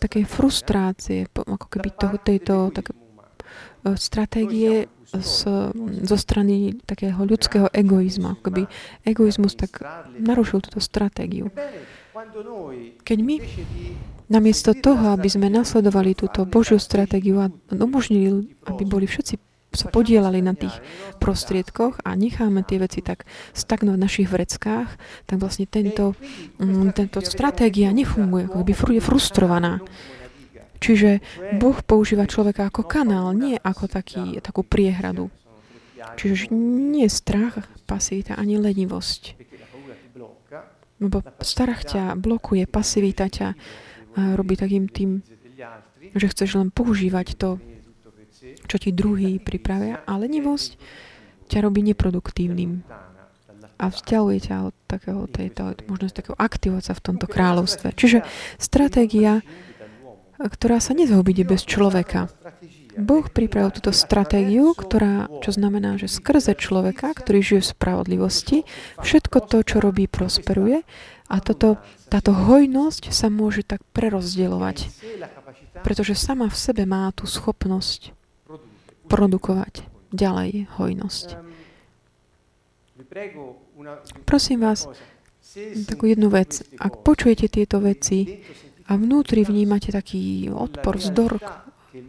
takej 0.00 0.24
frustrácie, 0.24 1.28
ako 1.28 1.66
keby 1.68 1.88
toho, 1.92 2.16
tejto 2.16 2.54
také 2.72 2.96
stratégie 3.94 4.88
z, 5.12 5.36
zo 6.02 6.16
strany 6.16 6.80
takého 6.88 7.20
ľudského 7.22 7.68
egoizma. 7.70 8.40
Akoby 8.40 8.64
egoizmus 9.04 9.54
tak 9.54 9.84
narušil 10.16 10.64
túto 10.64 10.80
stratégiu. 10.80 11.52
Keď 13.04 13.18
my 13.20 13.36
Namiesto 14.24 14.72
toho, 14.72 15.12
aby 15.12 15.28
sme 15.28 15.52
nasledovali 15.52 16.16
túto 16.16 16.48
Božiu 16.48 16.80
stratégiu 16.80 17.44
a 17.44 17.52
umožnili, 17.68 18.56
aby 18.64 18.82
boli 18.88 19.04
všetci 19.04 19.36
sa 19.74 19.90
podielali 19.90 20.38
na 20.38 20.54
tých 20.54 20.72
prostriedkoch 21.18 22.00
a 22.06 22.14
necháme 22.14 22.62
tie 22.62 22.78
veci 22.78 23.02
tak 23.02 23.26
stagnovať 23.52 23.98
v 23.98 24.04
našich 24.06 24.28
vreckách, 24.30 24.88
tak 25.26 25.36
vlastne 25.36 25.66
tento, 25.66 26.14
mm, 26.62 26.94
tento 26.94 27.18
stratégia 27.20 27.90
nefunguje, 27.90 28.48
ako 28.48 28.62
by 28.62 28.72
je 28.72 29.02
frustrovaná. 29.02 29.82
Čiže 30.84 31.24
Boh 31.56 31.80
používa 31.80 32.28
človeka 32.28 32.68
ako 32.68 32.84
kanál, 32.84 33.32
nie 33.32 33.56
ako 33.56 33.88
taký, 33.88 34.36
takú 34.44 34.60
priehradu. 34.60 35.32
Čiže 36.20 36.52
nie 36.92 37.08
strach, 37.08 37.64
pasivita 37.88 38.36
ani 38.36 38.60
lenivosť. 38.60 39.40
Lebo 41.00 41.24
strach 41.40 41.88
ťa 41.88 42.20
blokuje, 42.20 42.68
pasivita 42.68 43.32
ťa 43.32 43.48
robí 44.36 44.60
takým 44.60 44.92
tým, 44.92 45.24
že 46.12 46.26
chceš 46.28 46.60
len 46.60 46.68
používať 46.68 47.40
to, 47.40 47.56
čo 48.68 48.76
ti 48.76 48.92
druhý 48.92 49.40
pripravia, 49.40 50.04
a 50.04 50.20
lenivosť 50.20 50.76
ťa 51.48 51.58
robí 51.64 51.80
neproduktívnym 51.80 52.84
a 53.74 53.84
vzdialuje 53.90 54.38
ťa 54.52 54.56
od 54.70 54.76
takého, 54.86 55.26
tejto, 55.26 55.74
možnosť 55.90 56.14
takého 56.22 56.36
aktivovať 56.38 56.84
sa 56.86 56.94
v 56.94 57.04
tomto 57.10 57.26
kráľovstve. 57.26 57.90
Čiže 57.96 58.22
stratégia, 58.54 59.42
ktorá 60.38 60.82
sa 60.82 60.96
nezhobí 60.96 61.36
bez 61.46 61.62
človeka. 61.66 62.30
Boh 62.94 63.26
pripravil 63.26 63.74
túto 63.74 63.90
stratégiu, 63.90 64.70
ktorá, 64.70 65.26
čo 65.42 65.50
znamená, 65.50 65.98
že 65.98 66.06
skrze 66.06 66.54
človeka, 66.54 67.10
ktorý 67.10 67.42
žije 67.42 67.60
v 67.66 67.70
spravodlivosti, 67.74 68.58
všetko 69.02 69.50
to, 69.50 69.66
čo 69.66 69.76
robí, 69.82 70.06
prosperuje 70.06 70.86
a 71.26 71.36
toto, 71.42 71.82
táto 72.06 72.30
hojnosť 72.30 73.10
sa 73.10 73.26
môže 73.26 73.66
tak 73.66 73.82
prerozdielovať, 73.90 74.86
pretože 75.82 76.14
sama 76.14 76.46
v 76.46 76.54
sebe 76.54 76.86
má 76.86 77.10
tú 77.10 77.26
schopnosť 77.26 78.14
produkovať 79.10 79.82
ďalej 80.14 80.70
hojnosť. 80.78 81.26
Prosím 84.22 84.58
vás, 84.62 84.86
takú 85.90 86.06
jednu 86.06 86.30
vec. 86.30 86.62
Ak 86.78 87.02
počujete 87.02 87.50
tieto 87.50 87.82
veci 87.82 88.42
a 88.84 88.92
vnútri 89.00 89.44
vnímate 89.44 89.90
taký 89.92 90.52
odpor, 90.52 91.00
vzdor, 91.00 91.40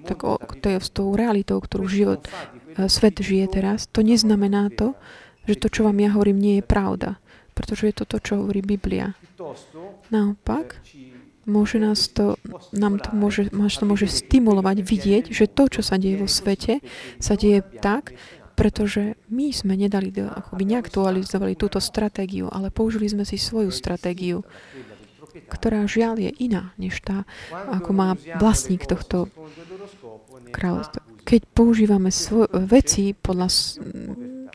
tak 0.03 0.20
o, 0.25 0.41
to 0.60 0.67
je 0.67 0.77
s 0.82 0.89
tou 0.89 1.13
realitou, 1.13 1.62
ktorú 1.62 1.86
život, 1.86 2.25
e, 2.25 2.89
svet 2.89 3.22
žije 3.22 3.62
teraz, 3.62 3.88
to 3.88 4.01
neznamená 4.01 4.74
to, 4.74 4.98
že 5.46 5.62
to, 5.62 5.67
čo 5.70 5.82
vám 5.86 6.01
ja 6.01 6.10
hovorím, 6.12 6.41
nie 6.41 6.55
je 6.60 6.65
pravda. 6.65 7.10
Pretože 7.55 7.88
je 7.88 7.96
to 7.96 8.05
to, 8.10 8.17
čo 8.20 8.34
hovorí 8.44 8.60
Biblia. 8.60 9.15
Naopak, 10.12 10.84
môže 11.48 11.77
nás 11.79 12.10
to, 12.12 12.36
nám 12.75 13.00
to 13.00 13.13
môže, 13.15 13.48
nás 13.53 13.77
to 13.77 13.86
môže 13.88 14.10
stimulovať, 14.10 14.84
vidieť, 14.84 15.24
že 15.32 15.46
to, 15.48 15.70
čo 15.70 15.82
sa 15.86 15.96
deje 15.96 16.20
vo 16.20 16.27
svete, 16.27 16.84
sa 17.22 17.38
deje 17.38 17.63
tak, 17.79 18.17
pretože 18.55 19.20
my 19.27 19.51
sme 19.51 19.75
nedali, 19.75 20.10
akoby 20.15 20.63
neaktualizovali 20.63 21.60
túto 21.60 21.77
stratégiu, 21.84 22.48
ale 22.50 22.72
použili 22.72 23.05
sme 23.05 23.27
si 23.27 23.36
svoju 23.36 23.70
stratégiu, 23.70 24.41
ktorá 25.50 25.84
žiaľ 25.89 26.20
je 26.20 26.32
iná, 26.39 26.72
než 26.80 27.00
tá, 27.04 27.27
ako 27.51 27.92
má 27.92 28.10
vlastník 28.39 28.88
tohto 28.88 29.27
kráľovstva. 30.51 31.04
Keď 31.25 31.42
používame 31.51 32.13
svoj, 32.13 32.48
veci 32.70 33.18
podľa 33.18 33.50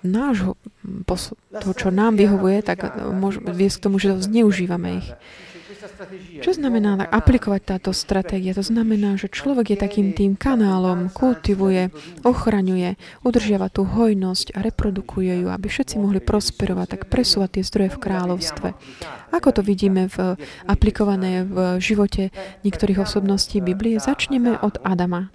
nášho, 0.06 0.56
toho, 1.52 1.74
čo 1.76 1.88
nám 1.92 2.16
vyhovuje, 2.16 2.64
tak 2.64 2.96
môže 3.12 3.42
viesť 3.44 3.76
k 3.80 3.84
tomu, 3.84 3.96
že 4.00 4.16
zneužívame 4.16 5.02
ich. 5.02 5.08
Čo 6.40 6.56
znamená 6.56 6.96
aplikovať 7.04 7.76
táto 7.76 7.90
stratégia? 7.92 8.56
To 8.56 8.64
znamená, 8.64 9.20
že 9.20 9.28
človek 9.28 9.76
je 9.76 9.78
takým 9.78 10.16
tým 10.16 10.32
kanálom, 10.32 11.12
kultivuje, 11.12 11.92
ochraňuje, 12.24 12.96
udržiava 13.20 13.68
tú 13.68 13.84
hojnosť 13.84 14.56
a 14.56 14.64
reprodukuje 14.64 15.44
ju, 15.44 15.48
aby 15.52 15.66
všetci 15.68 16.00
mohli 16.00 16.24
prosperovať, 16.24 16.86
tak 16.96 17.02
presúvať 17.12 17.60
tie 17.60 17.64
zdroje 17.68 17.90
v 17.92 18.02
kráľovstve. 18.02 18.68
Ako 19.30 19.48
to 19.52 19.60
vidíme 19.60 20.08
v, 20.08 20.40
aplikované 20.64 21.44
v 21.44 21.78
živote 21.78 22.32
niektorých 22.64 23.04
osobností 23.04 23.60
Biblie? 23.60 24.00
Začneme 24.00 24.56
od 24.58 24.80
Adama, 24.80 25.28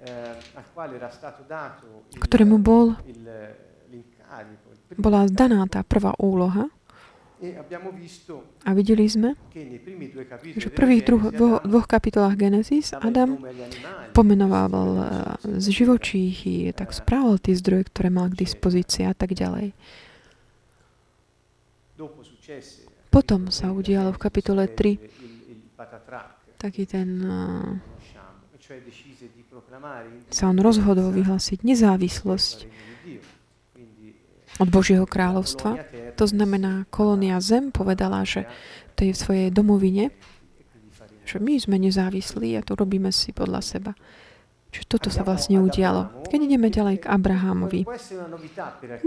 ktorému 2.20 2.58
bol, 2.60 2.98
bola 4.98 5.30
daná 5.30 5.64
tá 5.70 5.80
prvá 5.86 6.12
úloha, 6.20 6.68
A 8.64 8.70
videli 8.72 9.06
sme, 9.06 9.34
že 10.56 10.68
v 10.68 10.74
prvých 10.74 11.02
druho, 11.06 11.28
dvoch, 11.30 11.60
dvoch 11.62 11.86
kapitolách 11.86 12.36
Genesis 12.38 12.94
Adam 12.96 13.38
pomenoval 14.16 14.70
e, 14.72 15.04
z 15.60 15.66
živočíchy, 15.70 16.72
tak 16.72 16.96
správal 16.96 17.38
tie 17.38 17.54
zdroje, 17.54 17.90
ktoré 17.92 18.08
mal 18.08 18.32
k 18.32 18.40
dispozícii 18.42 19.06
a 19.06 19.14
tak 19.14 19.36
ďalej. 19.36 19.76
Potom 23.10 23.48
sa 23.48 23.72
udialo 23.72 24.12
v 24.12 24.20
kapitole 24.20 24.68
3 24.68 25.26
taký 26.56 26.88
ten 26.88 27.22
uh, 27.22 27.76
sa 30.32 30.50
on 30.50 30.58
rozhodol 30.58 31.14
vyhlásiť 31.14 31.62
nezávislosť 31.62 32.58
od 34.56 34.68
Božieho 34.68 35.04
kráľovstva. 35.04 35.80
To 36.16 36.24
znamená, 36.24 36.88
kolónia 36.88 37.40
Zem 37.44 37.74
povedala, 37.74 38.24
že 38.24 38.48
to 38.96 39.04
je 39.04 39.12
v 39.12 39.20
svojej 39.20 39.48
domovine, 39.52 40.12
že 41.26 41.42
my 41.42 41.58
sme 41.58 41.76
nezávislí 41.76 42.56
a 42.56 42.64
to 42.64 42.78
robíme 42.78 43.10
si 43.12 43.34
podľa 43.34 43.60
seba. 43.60 43.92
Čiže 44.76 44.92
toto 44.92 45.08
sa 45.08 45.24
vlastne 45.24 45.62
udialo. 45.62 46.28
Keď 46.28 46.40
ideme 46.42 46.68
ďalej 46.68 47.00
k 47.00 47.08
Abrahámovi, 47.08 47.88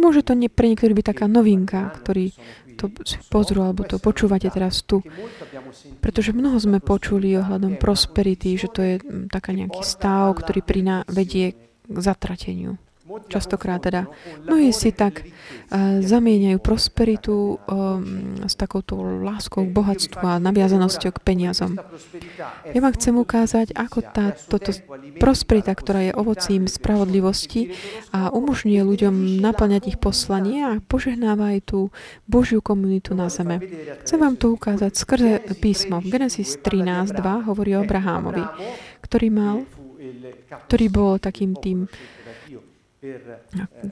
môže 0.01 0.25
to 0.25 0.33
nie, 0.33 0.49
pre 0.49 0.65
niektorých 0.65 0.97
byť 0.97 1.07
taká 1.13 1.25
novinka, 1.29 1.93
ktorý 1.99 2.33
to 2.79 2.89
pozrú 3.29 3.67
alebo 3.67 3.85
to 3.85 4.01
počúvate 4.01 4.49
teraz 4.49 4.81
tu. 4.81 5.05
Pretože 6.01 6.33
mnoho 6.33 6.57
sme 6.57 6.81
počuli 6.81 7.38
ohľadom 7.38 7.77
prosperity, 7.77 8.57
že 8.57 8.67
to 8.71 8.81
je 8.81 8.95
taká 9.29 9.53
nejaký 9.53 9.85
stav, 9.85 10.41
ktorý 10.41 10.65
priná 10.65 11.05
vedie 11.05 11.53
k 11.85 11.97
zatrateniu. 12.01 12.81
Častokrát 13.10 13.82
teda 13.82 14.06
mnohí 14.45 14.69
si 14.69 14.93
tak 14.93 15.26
uh, 15.26 15.98
zamieňajú 16.06 16.58
prosperitu 16.62 17.58
um, 17.58 18.38
s 18.45 18.54
takouto 18.54 19.02
láskou 19.02 19.65
k 19.65 19.74
bohatstvu 19.74 20.22
a 20.22 20.38
naviazanosťou 20.38 21.12
k 21.17 21.24
peniazom. 21.26 21.74
Ja 22.69 22.80
vám 22.80 22.93
chcem 22.93 23.17
ukázať, 23.17 23.74
ako 23.74 24.00
tá, 24.06 24.38
toto 24.38 24.69
prosperita, 25.17 25.74
ktorá 25.74 26.06
je 26.06 26.13
ovocím 26.13 26.69
spravodlivosti 26.69 27.74
a 28.13 28.30
umožňuje 28.30 28.82
ľuďom 28.86 29.41
naplňať 29.41 29.89
ich 29.89 29.98
poslanie 29.98 30.62
a 30.62 30.78
požehnáva 30.78 31.58
aj 31.58 31.60
tú 31.65 31.80
Božiu 32.30 32.62
komunitu 32.62 33.17
na 33.17 33.34
zeme. 33.34 33.58
Chcem 34.06 34.22
vám 34.22 34.38
to 34.38 34.54
ukázať 34.54 34.91
skrze 34.93 35.32
písmo. 35.58 36.04
Genesis 36.06 36.62
13.2 36.62 37.50
hovorí 37.50 37.74
o 37.74 37.82
Abrahámovi, 37.82 38.45
ktorý 39.02 39.28
mal, 39.34 39.56
ktorý 40.69 40.86
bol 40.89 41.12
takým 41.17 41.58
tým 41.58 41.89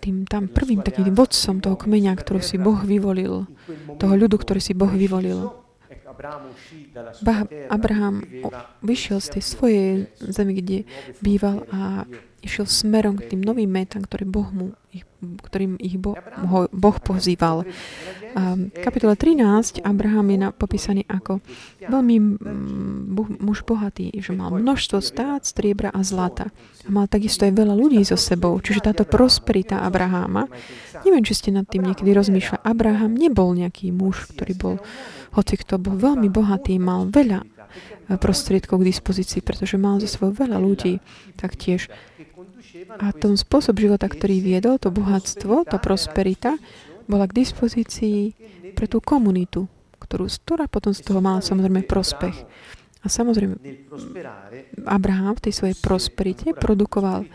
tým 0.03 0.27
tam 0.27 0.51
prvým 0.51 0.83
takým 0.83 1.15
vodcom 1.15 1.63
toho 1.63 1.75
kmeňa, 1.79 2.13
ktorý 2.19 2.41
si 2.43 2.59
Boh 2.59 2.79
vyvolil, 2.83 3.47
toho 3.99 4.13
ľudu, 4.15 4.35
ktorý 4.35 4.59
si 4.59 4.75
Boh 4.75 4.91
vyvolil. 4.91 5.66
Abraham 7.69 8.15
vyšiel 8.82 9.19
z 9.21 9.27
tej 9.38 9.43
svojej 9.43 9.89
zemi, 10.19 10.53
kde 10.58 10.77
býval 11.21 11.63
a 11.69 12.06
išiel 12.38 12.69
smerom 12.69 13.17
k 13.17 13.34
tým 13.34 13.41
novým 13.41 13.67
metám, 13.67 14.06
ktorý 14.06 14.23
boh 14.30 14.49
mu, 14.53 14.65
ich, 14.93 15.03
ktorým 15.19 15.75
ich 15.82 15.97
boh, 15.97 16.15
boh 16.69 16.97
pozýval. 17.01 17.65
V 18.38 18.80
kapitole 18.86 19.17
13 19.17 19.82
Abraham 19.82 20.30
je 20.30 20.38
popísaný 20.53 21.01
ako 21.10 21.41
veľmi 21.82 22.15
boh, 23.10 23.30
muž 23.41 23.65
bohatý, 23.65 24.13
že 24.21 24.38
mal 24.38 24.53
množstvo 24.53 25.01
stát, 25.01 25.41
striebra 25.49 25.89
a 25.89 26.06
zlata. 26.06 26.53
A 26.86 26.89
mal 26.93 27.10
takisto 27.10 27.43
aj 27.49 27.58
veľa 27.58 27.73
ľudí 27.73 28.06
so 28.06 28.15
sebou. 28.15 28.53
Čiže 28.62 28.93
táto 28.93 29.03
prosperita 29.10 29.82
Abraháma, 29.82 30.45
neviem, 31.01 31.25
či 31.25 31.34
ste 31.34 31.49
nad 31.49 31.65
tým 31.65 31.89
niekedy 31.89 32.13
rozmýšľali, 32.13 32.62
Abraham 32.62 33.17
nebol 33.17 33.58
nejaký 33.58 33.89
muž, 33.89 34.30
ktorý 34.38 34.53
bol, 34.53 34.75
hoci 35.35 35.59
kto 35.59 35.81
bol 35.81 35.97
veľmi 35.97 36.29
bohatý, 36.31 36.79
mal 36.79 37.09
veľa 37.09 37.43
prostriedkov 38.15 38.79
k 38.79 38.89
dispozícii, 38.95 39.43
pretože 39.43 39.75
mal 39.75 39.99
zo 39.99 40.07
svojho 40.07 40.47
veľa 40.47 40.57
ľudí 40.61 41.03
taktiež. 41.35 41.91
A 43.01 43.11
ten 43.11 43.35
spôsob 43.35 43.75
života, 43.81 44.07
ktorý 44.07 44.39
viedol, 44.39 44.79
to 44.79 44.93
bohatstvo, 44.93 45.67
tá 45.67 45.75
prosperita, 45.81 46.55
bola 47.07 47.27
k 47.27 47.43
dispozícii 47.43 48.31
pre 48.71 48.87
tú 48.87 49.03
komunitu, 49.03 49.67
ktorú, 49.99 50.31
ktorá 50.31 50.71
potom 50.71 50.95
z 50.95 51.03
toho 51.03 51.19
mala 51.19 51.43
samozrejme 51.43 51.83
prospech. 51.83 52.47
A 53.03 53.07
samozrejme, 53.07 53.55
Abraham 54.87 55.35
v 55.35 55.43
tej 55.47 55.53
svojej 55.53 55.77
prosperite 55.79 56.51
produkoval 56.55 57.27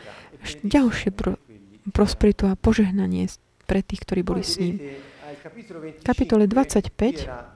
ďalšie 0.64 1.10
pro, 1.14 1.38
prosperitu 1.90 2.48
a 2.50 2.58
požehnanie 2.58 3.28
pre 3.64 3.80
tých, 3.80 4.04
ktorí 4.04 4.20
boli 4.22 4.44
s 4.44 4.60
ním. 4.60 4.78
V 5.72 6.04
kapitole 6.04 6.46
25 6.46 7.51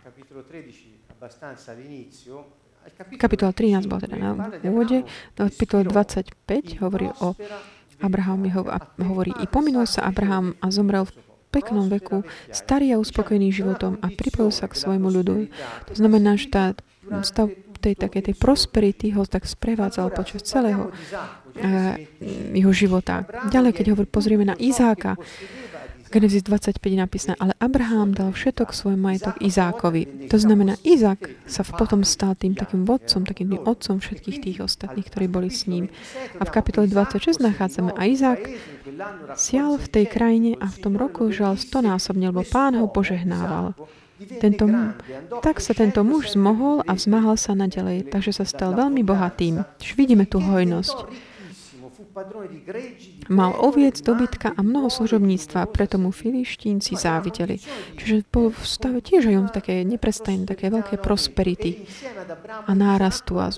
kapitola 3.18 3.50
13 3.50 3.90
bola 3.90 4.00
teda 4.04 4.16
na 4.16 4.30
úvode, 4.62 5.02
kapitola 5.34 5.82
25 5.82 6.82
hovorí 6.82 7.10
o 7.18 7.34
Abraham 7.98 8.44
hovorí, 9.00 9.32
i 9.40 9.46
pominul 9.48 9.88
sa 9.88 10.04
Abraham 10.04 10.52
a 10.60 10.68
zomrel 10.68 11.08
v 11.08 11.12
peknom 11.48 11.88
veku, 11.88 12.20
starý 12.52 12.92
a 12.92 13.00
uspokojný 13.00 13.48
životom 13.48 13.96
a 14.04 14.12
pripojil 14.12 14.52
sa 14.52 14.68
k 14.68 14.76
svojmu 14.76 15.08
ľudu. 15.08 15.48
To 15.88 15.94
znamená, 15.96 16.36
že 16.36 16.52
tá 16.52 16.64
stav 17.24 17.48
tej 17.86 17.94
takej 17.94 18.22
tej 18.32 18.34
prosperity 18.34 19.14
ho 19.14 19.22
tak 19.22 19.46
sprevádzal 19.46 20.10
počas 20.10 20.42
celého 20.42 20.90
uh, 20.90 21.94
jeho 22.50 22.72
života. 22.74 23.22
Ďalej, 23.46 23.72
keď 23.78 23.86
hovorí, 23.94 24.08
pozrieme 24.10 24.42
na 24.42 24.58
Izáka, 24.58 25.14
Genesis 26.16 26.48
25 26.48 26.80
je 26.80 26.96
napísané, 26.96 27.34
ale 27.36 27.52
Abraham 27.60 28.16
dal 28.16 28.32
všetok 28.32 28.72
svoj 28.72 28.96
majetok 28.96 29.36
Izákovi. 29.36 30.32
To 30.32 30.40
znamená, 30.40 30.80
Izák 30.80 31.44
sa 31.44 31.60
potom 31.60 32.08
stal 32.08 32.32
tým 32.32 32.56
takým 32.56 32.88
vodcom, 32.88 33.28
takým 33.28 33.52
tým 33.52 33.60
otcom 33.60 34.00
všetkých 34.00 34.40
tých 34.40 34.58
ostatných, 34.64 35.04
ktorí 35.12 35.28
boli 35.28 35.52
s 35.52 35.68
ním. 35.68 35.92
A 36.40 36.48
v 36.48 36.54
kapitole 36.56 36.88
26 36.88 37.36
nachádzame, 37.44 37.92
a 37.92 38.02
Izák 38.08 38.40
sial 39.36 39.76
v 39.76 39.86
tej 39.92 40.08
krajine 40.08 40.56
a 40.56 40.72
v 40.72 40.80
tom 40.80 40.96
roku 40.96 41.28
žal 41.28 41.60
stonásobne, 41.60 42.32
lebo 42.32 42.48
pán 42.48 42.80
ho 42.80 42.88
požehnával. 42.88 43.76
Tento, 44.40 44.64
tak 45.44 45.60
sa 45.60 45.76
tento 45.76 46.00
muž 46.00 46.32
zmohol 46.32 46.80
a 46.88 46.96
vzmahal 46.96 47.36
sa 47.36 47.52
naďalej, 47.52 48.08
takže 48.08 48.40
sa 48.40 48.48
stal 48.48 48.72
veľmi 48.72 49.04
bohatým. 49.04 49.60
Čiže 49.76 50.00
vidíme 50.00 50.24
tu 50.24 50.40
hojnosť. 50.40 51.35
Mal 53.28 53.52
oviec, 53.60 54.00
dobytka 54.00 54.56
a 54.56 54.60
mnoho 54.64 54.88
služobníctva, 54.88 55.68
preto 55.68 56.00
mu 56.00 56.08
filištínci 56.10 56.96
závideli. 56.96 57.60
Čiže 58.00 58.24
bol 58.32 58.48
v 58.48 58.62
stave 58.64 59.04
tiež 59.04 59.28
aj 59.28 59.36
on 59.36 59.48
také 59.52 59.84
neprestajné, 59.84 60.48
také 60.48 60.72
veľké 60.72 60.96
prosperity 60.96 61.84
a 62.48 62.72
nárastu. 62.72 63.36
A, 63.36 63.52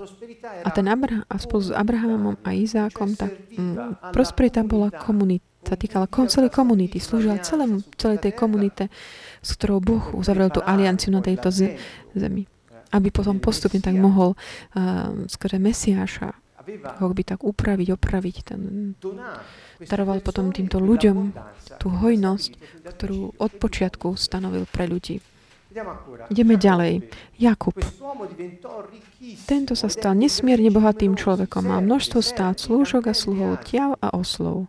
a, 0.67 0.69
ten 0.75 0.91
Abra, 0.91 1.23
a 1.23 1.35
spolu 1.39 1.61
s 1.67 1.71
Abrahamom 1.71 2.35
a 2.43 2.49
Izákom, 2.51 3.15
tá 3.15 3.31
mm, 3.31 4.11
prosperita 4.11 4.67
bola 4.67 4.91
komunita, 4.91 5.47
sa 5.59 5.75
týkala 5.75 6.07
celej 6.07 6.55
komunity, 6.55 7.03
slúžila 7.03 7.39
celému, 7.43 7.83
celej 7.99 8.23
tej 8.23 8.33
komunite 8.35 8.87
s 9.39 9.55
ktorou 9.55 9.79
Boh 9.79 10.05
uzavrel 10.15 10.51
tú 10.51 10.59
alianciu 10.63 11.15
na 11.15 11.23
tejto 11.23 11.51
zemi. 11.51 12.43
Aby 12.89 13.13
potom 13.13 13.37
postupne 13.37 13.79
tak 13.79 13.95
mohol 13.95 14.33
uh, 14.33 15.13
skôr 15.29 15.55
Mesiáša 15.61 16.33
ho 16.77 17.07
by 17.09 17.23
tak 17.23 17.39
upraviť, 17.41 17.87
opraviť. 17.95 18.35
Ten, 18.45 18.61
daroval 19.83 20.21
potom 20.21 20.51
týmto 20.53 20.77
ľuďom 20.77 21.33
tú 21.81 21.87
hojnosť, 21.89 22.51
ktorú 22.85 23.37
od 23.39 23.51
počiatku 23.57 24.13
stanovil 24.19 24.69
pre 24.69 24.85
ľudí. 24.85 25.23
Ideme 26.33 26.57
ďalej. 26.57 27.05
Jakub. 27.37 27.77
Tento 29.45 29.73
sa 29.77 29.85
stal 29.85 30.17
nesmierne 30.17 30.73
bohatým 30.73 31.13
človekom. 31.13 31.69
Má 31.69 31.77
množstvo 31.77 32.25
stát, 32.25 32.57
slúžok 32.57 33.13
a 33.13 33.13
sluhov, 33.13 33.61
tiav 33.61 33.93
a 34.01 34.09
oslov. 34.17 34.65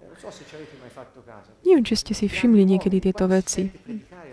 Neviem, 1.65 1.85
či 1.89 1.95
ste 1.97 2.13
si 2.13 2.29
všimli 2.29 2.69
niekedy 2.69 3.01
tieto 3.01 3.25
veci. 3.33 3.73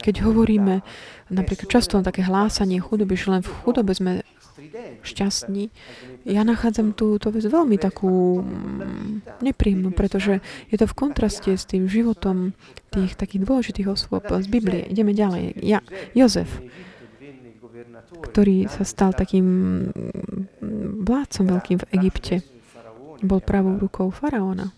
Keď 0.03 0.27
hovoríme 0.27 0.83
napríklad 1.31 1.71
často 1.71 1.95
na 1.95 2.03
také 2.03 2.27
hlásanie 2.27 2.83
chudoby, 2.83 3.15
že 3.15 3.31
len 3.31 3.41
v 3.43 3.51
chudobe 3.63 3.95
sme 3.95 4.26
šťastní, 5.01 5.69
ja 6.27 6.41
nachádzam 6.43 6.91
túto 6.91 7.31
vec 7.31 7.45
veľmi 7.47 7.79
takú 7.79 8.43
mm, 8.43 9.43
nepríjemnú, 9.43 9.95
pretože 9.95 10.43
je 10.67 10.77
to 10.77 10.85
v 10.85 10.97
kontraste 10.97 11.51
s 11.55 11.63
tým 11.63 11.87
životom 11.87 12.51
tých 12.91 13.15
takých 13.15 13.47
dôležitých 13.47 13.87
osôb 13.87 14.27
z 14.27 14.47
Biblie. 14.47 14.83
Ideme 14.87 15.15
ďalej. 15.15 15.59
Ja, 15.63 15.79
Jozef, 16.11 16.49
ktorý 18.31 18.67
sa 18.67 18.83
stal 18.83 19.15
takým 19.15 19.45
mm, 19.91 21.05
vládcom 21.07 21.45
veľkým 21.47 21.77
v 21.81 21.89
Egypte, 22.01 22.35
bol 23.23 23.41
pravou 23.41 23.79
rukou 23.81 24.13
faraóna. 24.13 24.75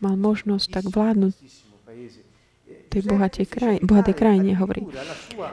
Mal 0.00 0.16
možnosť 0.16 0.80
tak 0.80 0.84
vládnuť 0.88 1.36
tej 2.90 3.06
bohatej, 3.06 3.46
kraj, 3.46 3.76
bohatej 3.86 4.14
krajine, 4.18 4.58
hovorí. 4.58 4.82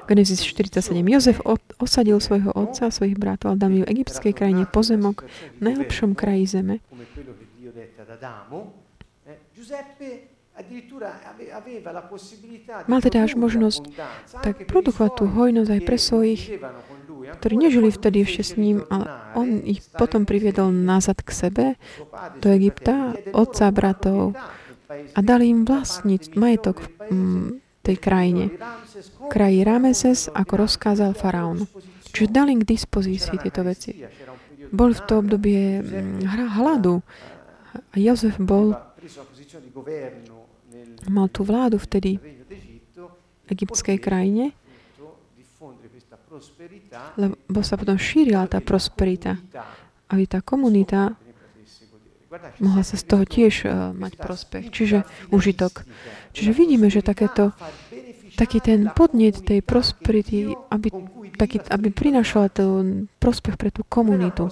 Genesis 0.09 0.41
47. 0.41 0.97
Jozef 1.05 1.37
osadil 1.77 2.17
svojho 2.17 2.49
otca 2.57 2.89
a 2.89 2.91
svojich 2.91 3.15
bratov 3.15 3.53
a 3.53 3.59
dal 3.59 3.69
v 3.69 3.85
egyptskej 3.85 4.33
krajine 4.33 4.65
pozemok 4.65 5.29
v 5.57 5.61
najlepšom 5.61 6.17
kraji 6.17 6.49
zeme. 6.49 6.75
Mal 12.89 12.99
teda 13.05 13.29
až 13.29 13.37
možnosť 13.37 13.81
tak 14.41 14.65
produkovať 14.65 15.11
tú 15.13 15.23
hojnosť 15.29 15.69
aj 15.69 15.81
pre 15.85 15.97
svojich, 16.01 16.41
ktorí 17.37 17.55
nežili 17.61 17.93
vtedy 17.93 18.25
ešte 18.25 18.41
s 18.41 18.53
ním, 18.57 18.81
ale 18.89 19.05
on 19.37 19.61
ich 19.61 19.85
potom 19.93 20.25
priviedol 20.25 20.73
nazad 20.73 21.21
k 21.21 21.29
sebe, 21.29 21.65
do 22.41 22.49
Egypta, 22.49 23.13
otca, 23.37 23.69
bratov, 23.69 24.33
a 24.87 25.19
dali 25.19 25.51
im 25.51 25.67
vlastniť 25.67 26.35
majetok 26.39 26.77
v 26.79 26.87
mm, 27.11 27.47
tej 27.83 27.97
krajine. 27.99 28.45
Kraji 29.27 29.59
Rameses, 29.67 30.31
ako 30.31 30.67
rozkázal 30.67 31.11
faraón. 31.11 31.67
Čiže 32.15 32.31
dali 32.31 32.55
k 32.55 32.67
dispozícii 32.67 33.35
tieto 33.39 33.67
veci. 33.67 33.99
Bol 34.71 34.95
v 34.95 35.01
to 35.03 35.19
obdobie 35.19 35.83
mm, 35.83 36.27
hladu. 36.59 37.03
A 37.77 37.95
Jozef 37.99 38.39
bol, 38.39 38.73
mal 41.11 41.27
tú 41.29 41.41
vládu 41.43 41.77
vtedy 41.77 42.17
v 42.17 43.49
egyptskej 43.53 43.99
krajine, 44.01 44.55
lebo 47.15 47.59
sa 47.63 47.79
potom 47.79 47.95
šírila 47.95 48.47
tá 48.47 48.59
prosperita. 48.63 49.39
Aby 50.07 50.23
tá 50.23 50.39
komunita 50.39 51.19
mohla 52.59 52.83
sa 52.83 52.95
z 52.99 53.03
toho 53.07 53.23
tiež 53.23 53.53
uh, 53.65 53.91
mať 53.95 54.19
prospech, 54.19 54.65
čiže 54.71 55.07
užitok. 55.31 55.87
Čiže 56.35 56.51
vidíme, 56.53 56.91
že 56.91 57.01
takéto, 57.01 57.55
taký 58.37 58.61
ten 58.61 58.91
podnet 58.93 59.41
tej 59.41 59.65
prosperity, 59.65 60.53
aby, 60.69 60.87
taký, 61.35 61.63
aby 61.71 61.87
prinašala 61.89 62.53
ten 62.53 63.07
prospech 63.17 63.55
pre 63.57 63.69
tú 63.73 63.81
komunitu. 63.87 64.51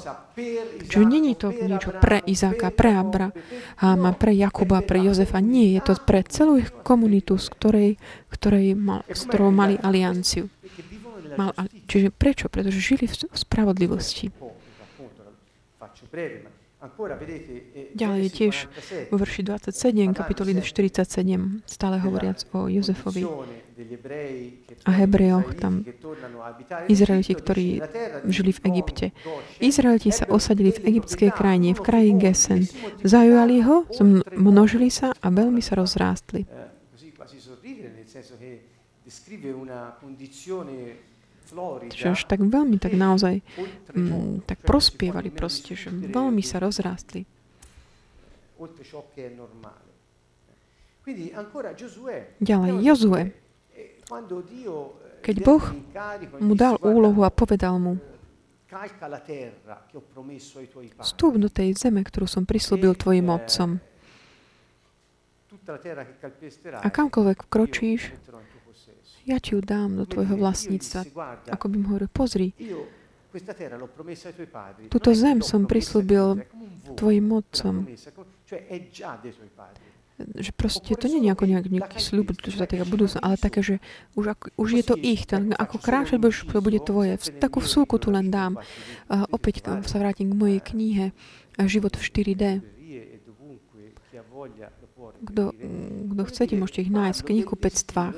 Čiže 0.89 1.05
není 1.05 1.37
to 1.37 1.53
niečo 1.53 1.95
pre 1.95 2.19
Izáka, 2.25 2.73
pre 2.73 2.97
Abrahama, 2.97 4.11
pre 4.17 4.35
Jakuba, 4.35 4.83
pre 4.83 4.99
Jozefa. 4.99 5.39
Nie, 5.39 5.79
je 5.79 5.81
to 5.85 5.93
pre 6.03 6.25
celú 6.27 6.59
ich 6.59 6.71
komunitu, 6.83 7.39
z 7.39 7.47
ktorej, 7.55 7.89
ktorej 8.33 8.75
mal, 8.75 9.05
s 9.07 9.23
ktorou 9.27 9.53
mali 9.53 9.79
alianciu. 9.79 10.51
Mal, 11.35 11.51
čiže 11.91 12.15
prečo? 12.15 12.47
Pretože 12.47 12.79
žili 12.79 13.11
v 13.11 13.15
spravodlivosti. 13.35 14.31
E, 16.85 17.95
Ďalej 17.97 18.19
je 18.23 18.31
tiež 18.31 18.55
vo 19.09 19.17
verši 19.17 19.41
27, 19.43 20.13
kapitoly 20.13 20.53
47, 20.53 21.65
stále 21.65 21.97
hovoriac 21.99 22.45
o 22.53 22.69
Jozefovi 22.69 23.25
a 24.85 24.91
Hebrejoch, 24.91 25.57
tam 25.59 25.83
Izraeliti, 26.87 27.33
ktorí 27.35 27.67
žili 28.29 28.51
v 28.55 28.59
Egypte. 28.71 29.05
Izraeliti 29.59 30.13
sa 30.13 30.29
osadili 30.31 30.71
v 30.71 30.95
egyptskej 30.95 31.33
krajine, 31.33 31.75
v 31.75 31.81
kraji 31.81 32.11
Gesen. 32.15 32.63
Zajujali 33.03 33.65
ho, 33.65 33.83
množili 34.31 34.87
sa 34.87 35.11
a 35.11 35.27
veľmi 35.27 35.59
sa 35.59 35.75
rozrástli. 35.75 36.47
Že 41.93 42.05
až 42.13 42.21
tak 42.25 42.41
veľmi, 42.41 42.81
tak 42.81 42.97
naozaj 42.97 43.45
mm, 43.93 44.47
tak 44.49 44.65
prospievali 44.65 45.29
proste, 45.29 45.77
že 45.77 45.93
veľmi 45.93 46.41
sa 46.41 46.57
rozrástli. 46.57 47.25
Ďalej, 52.41 52.71
Jozue. 52.81 53.21
Keď 55.25 55.35
Boh 55.41 55.65
mu 56.37 56.53
dal 56.53 56.77
úlohu 56.81 57.21
a 57.25 57.29
povedal 57.33 57.81
mu, 57.81 57.97
vstúp 60.99 61.33
do 61.39 61.49
tej 61.49 61.73
zeme, 61.77 62.01
ktorú 62.03 62.27
som 62.27 62.43
prislúbil 62.43 62.97
tvojim 62.97 63.29
otcom. 63.31 63.79
A 66.81 66.87
kamkoľvek 66.93 67.39
kročíš, 67.49 68.13
ja 69.25 69.41
ti 69.41 69.57
ju 69.57 69.59
dám 69.65 69.97
do 69.97 70.05
tvojho 70.05 70.37
vlastníctva. 70.37 71.01
Ako 71.49 71.65
by 71.65 71.75
mu 71.81 71.85
hovoril, 71.93 72.09
pozri, 72.13 72.53
túto 74.87 75.09
zem 75.11 75.41
som 75.41 75.65
prislúbil 75.65 76.45
tvojim 76.93 77.25
otcom. 77.33 77.89
Že 80.15 80.51
proste 80.55 80.95
to 80.95 81.11
nie 81.11 81.27
je 81.27 81.33
ako 81.35 81.43
nejak, 81.43 81.67
nejaký 81.67 81.99
sľub, 81.99 82.31
čo 82.39 82.55
sa 82.55 82.63
týka 82.63 82.87
budúcna, 82.87 83.19
ale 83.19 83.35
také, 83.35 83.59
že 83.59 83.75
už, 84.15 84.31
ako, 84.31 84.45
už 84.55 84.69
je 84.79 84.83
to 84.87 84.95
ich, 84.95 85.27
ten, 85.27 85.51
ako 85.51 85.75
kráčať 85.75 86.23
budeš, 86.23 86.47
to 86.47 86.63
bude 86.63 86.79
tvoje. 86.87 87.19
Takú 87.35 87.59
vsúku 87.59 87.99
tu 87.99 88.15
len 88.15 88.31
dám. 88.31 88.55
Uh, 89.11 89.27
opäť 89.35 89.67
sa 89.83 89.97
vrátim 89.99 90.31
k 90.31 90.39
mojej 90.39 90.59
knihe 90.63 91.05
Život 91.59 91.99
v 91.99 92.03
4D 92.03 92.43
kto, 95.25 95.53
kto 96.11 96.21
chcete, 96.29 96.53
môžete 96.57 96.81
ich 96.85 96.91
nájsť 96.93 97.19
v 97.21 97.27
knihkupectvách, 97.31 98.15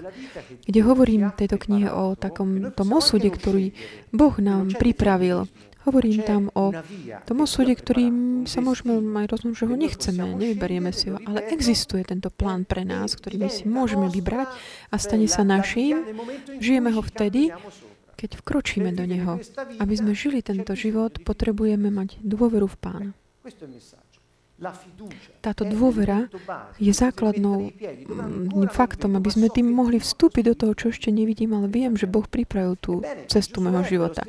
kde 0.68 0.80
hovorím 0.84 1.28
v 1.30 1.40
tejto 1.40 1.58
knihe 1.58 1.90
o 1.92 2.14
takom 2.16 2.72
tom 2.74 2.90
osude, 2.94 3.28
ktorý 3.28 3.74
Boh 4.12 4.36
nám 4.40 4.76
pripravil. 4.76 5.48
Hovorím 5.88 6.20
tam 6.28 6.52
o 6.52 6.76
tom 7.24 7.38
osude, 7.48 7.72
ktorým 7.72 8.44
sa 8.44 8.60
môžeme 8.60 9.00
aj 9.24 9.32
rozhodnúť, 9.32 9.56
že 9.56 9.68
ho 9.72 9.76
nechceme, 9.80 10.24
nevyberieme 10.36 10.92
si 10.92 11.16
ho, 11.16 11.18
ale 11.24 11.48
existuje 11.48 12.04
tento 12.04 12.28
plán 12.28 12.68
pre 12.68 12.84
nás, 12.84 13.16
ktorý 13.16 13.48
my 13.48 13.48
si 13.48 13.64
môžeme 13.64 14.12
vybrať 14.12 14.52
a 14.92 14.96
stane 15.00 15.32
sa 15.32 15.48
naším. 15.48 16.04
Žijeme 16.60 16.92
ho 16.92 17.00
vtedy, 17.00 17.56
keď 18.20 18.36
vkročíme 18.44 18.92
do 18.92 19.08
neho. 19.08 19.40
Aby 19.80 19.94
sme 19.96 20.12
žili 20.12 20.44
tento 20.44 20.76
život, 20.76 21.24
potrebujeme 21.24 21.88
mať 21.88 22.20
dôveru 22.20 22.68
v 22.68 22.78
Pána. 22.84 23.10
Táto 25.46 25.70
dôvera 25.70 26.26
je 26.82 26.90
základnou 26.90 27.70
mm, 27.70 28.74
faktom, 28.74 29.14
aby 29.14 29.30
sme 29.30 29.54
tým 29.54 29.70
mohli 29.70 30.02
vstúpiť 30.02 30.44
do 30.50 30.54
toho, 30.58 30.74
čo 30.74 30.86
ešte 30.90 31.14
nevidím, 31.14 31.54
ale 31.54 31.70
viem, 31.70 31.94
že 31.94 32.10
Boh 32.10 32.26
pripravil 32.26 32.74
tú 32.82 33.06
cestu 33.30 33.62
môjho 33.62 33.86
života. 33.86 34.26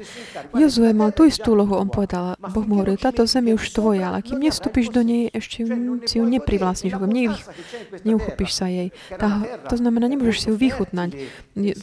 Jozue 0.52 0.92
mal 0.92 1.16
tú 1.16 1.24
istú 1.24 1.56
úlohu, 1.56 1.80
on 1.80 1.88
povedal, 1.88 2.36
Boh 2.36 2.64
mu 2.68 2.84
hovoril, 2.84 3.00
táto 3.00 3.24
zem 3.24 3.48
je 3.48 3.56
už 3.56 3.72
tvoja, 3.72 4.12
ale 4.12 4.20
kým 4.20 4.36
nevstúpiš 4.36 4.92
do 4.92 5.00
nej, 5.00 5.32
ešte 5.32 5.64
si 6.04 6.20
ju 6.20 6.24
neprivlastníš, 6.28 6.92
ne, 7.08 7.32
neuchopíš 8.04 8.50
sa 8.52 8.68
jej. 8.68 8.92
Tá, 9.16 9.48
to 9.72 9.80
znamená, 9.80 10.12
nemôžeš 10.12 10.44
si 10.44 10.46
ju 10.52 10.60
vychutnať. 10.60 11.10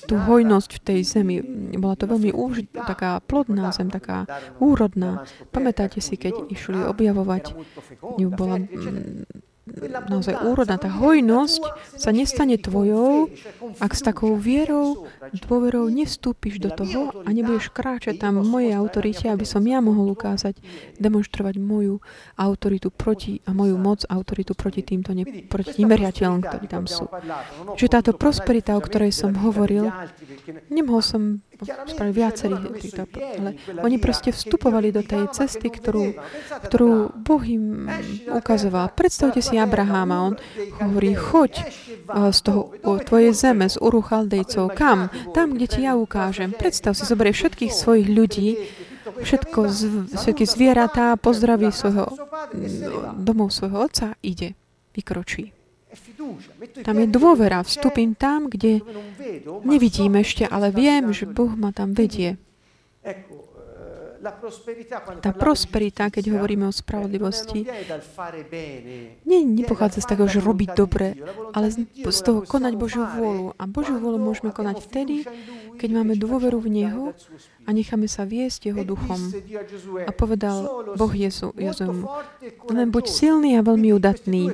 Tú 0.06 0.22
hojnosť 0.22 0.70
v 0.70 0.82
tej 0.86 1.00
zemi, 1.02 1.36
bola 1.82 1.98
to 1.98 2.06
veľmi 2.06 2.30
úž, 2.30 2.70
taká 2.70 3.18
plodná 3.26 3.74
zem, 3.74 3.90
taká 3.90 4.30
úrodná. 4.62 5.26
Pamätáte 5.50 5.98
si, 5.98 6.14
keď 6.14 6.46
išli 6.54 6.86
objavovať 6.86 7.58
ju 8.22 8.35
bola 8.38 8.62
naozaj 10.08 10.46
úrodná. 10.46 10.78
Tá 10.78 10.90
hojnosť 10.94 11.62
sa 11.98 12.14
nestane 12.14 12.62
tvojou, 12.62 13.34
ak 13.82 13.92
s 13.98 14.02
takou 14.06 14.38
vierou, 14.38 15.10
dôverou 15.34 15.90
nevstúpiš 15.90 16.62
do 16.62 16.70
toho 16.70 17.26
a 17.26 17.30
nebudeš 17.34 17.74
kráčať 17.74 18.22
tam 18.22 18.40
v 18.40 18.46
mojej 18.46 18.74
autorite, 18.78 19.26
aby 19.26 19.44
som 19.44 19.66
ja 19.66 19.82
mohol 19.82 20.14
ukázať, 20.14 20.62
demonstrovať 21.02 21.58
moju 21.58 21.98
autoritu 22.38 22.94
proti 22.94 23.42
a 23.50 23.52
moju 23.58 23.76
moc, 23.82 24.06
autoritu 24.06 24.54
proti 24.54 24.86
týmto 24.86 25.18
ne, 25.18 25.26
proti 25.50 25.82
neveriateľom, 25.82 26.40
ktorí 26.46 26.66
tam 26.70 26.86
sú. 26.86 27.10
Čiže 27.74 27.90
táto 27.90 28.12
prosperita, 28.14 28.78
o 28.78 28.82
ktorej 28.82 29.12
som 29.12 29.34
hovoril, 29.34 29.90
nemohol 30.70 31.02
som 31.02 31.22
spraviť 31.64 32.14
viacerých 32.14 32.64
týchto, 32.76 33.08
ale 33.16 33.56
oni 33.80 33.98
proste 33.98 34.36
vstupovali 34.36 34.92
do 34.92 35.00
tej 35.00 35.32
cesty, 35.32 35.72
ktorú, 35.72 36.20
ktorú 36.68 37.16
Boh 37.16 37.44
im 37.48 37.88
ukazoval. 38.28 38.92
Predstavte 38.92 39.40
si 39.40 39.56
Abraháma, 39.56 40.28
on 40.28 40.34
hovorí, 40.84 41.16
choď 41.16 41.64
z 42.12 42.40
toho 42.44 42.76
tvojej 43.08 43.32
zeme, 43.32 43.72
z 43.72 43.80
Uru 43.80 44.04
Chaldejcov, 44.04 44.76
kam? 44.76 45.08
Tam, 45.32 45.56
kde 45.56 45.66
ti 45.72 45.80
ja 45.88 45.96
ukážem. 45.96 46.52
Predstav 46.52 46.94
si, 46.94 47.08
zoberie 47.08 47.32
všetkých 47.32 47.72
svojich 47.72 48.12
ľudí, 48.12 48.60
všetko, 49.24 49.60
všetky 50.20 50.44
zvieratá, 50.44 51.16
pozdraví 51.16 51.72
svojho 51.72 52.12
domov 53.16 53.56
svojho 53.56 53.88
otca, 53.88 54.20
ide, 54.20 54.60
vykročí. 54.92 55.55
Tam 56.84 56.96
je 57.00 57.08
dôvera. 57.08 57.64
Vstúpim 57.66 58.16
tam, 58.16 58.50
kde 58.50 58.82
nevidím 59.66 60.20
ešte, 60.20 60.46
ale 60.46 60.72
viem, 60.72 61.12
že 61.12 61.30
Boh 61.30 61.52
ma 61.54 61.72
tam 61.72 61.92
vedie. 61.92 62.38
Tá 65.22 65.32
prosperita, 65.38 66.10
keď 66.10 66.34
hovoríme 66.34 66.66
o 66.66 66.74
spravodlivosti, 66.74 67.62
nie, 69.22 69.40
nepochádza 69.46 70.02
z 70.02 70.08
toho, 70.10 70.26
že 70.26 70.42
robiť 70.42 70.70
dobre, 70.74 71.14
ale 71.54 71.70
z, 71.70 72.20
toho 72.26 72.42
konať 72.42 72.74
Božiu 72.74 73.06
vôľu. 73.06 73.54
A 73.54 73.70
Božiu 73.70 74.02
vôľu 74.02 74.18
môžeme 74.18 74.50
konať 74.50 74.82
vtedy, 74.82 75.30
keď 75.78 75.90
máme 76.02 76.18
dôveru 76.18 76.58
v 76.58 76.70
Neho 76.74 77.04
a 77.66 77.70
necháme 77.70 78.10
sa 78.10 78.26
viesť 78.26 78.74
Jeho 78.74 78.82
duchom. 78.82 79.20
A 80.10 80.12
povedal 80.16 80.90
Boh 80.98 81.14
Jezu, 81.14 81.54
Jezumu, 81.54 82.10
len 82.74 82.90
buď 82.90 83.06
silný 83.06 83.60
a 83.60 83.62
veľmi 83.62 83.94
udatný. 83.94 84.50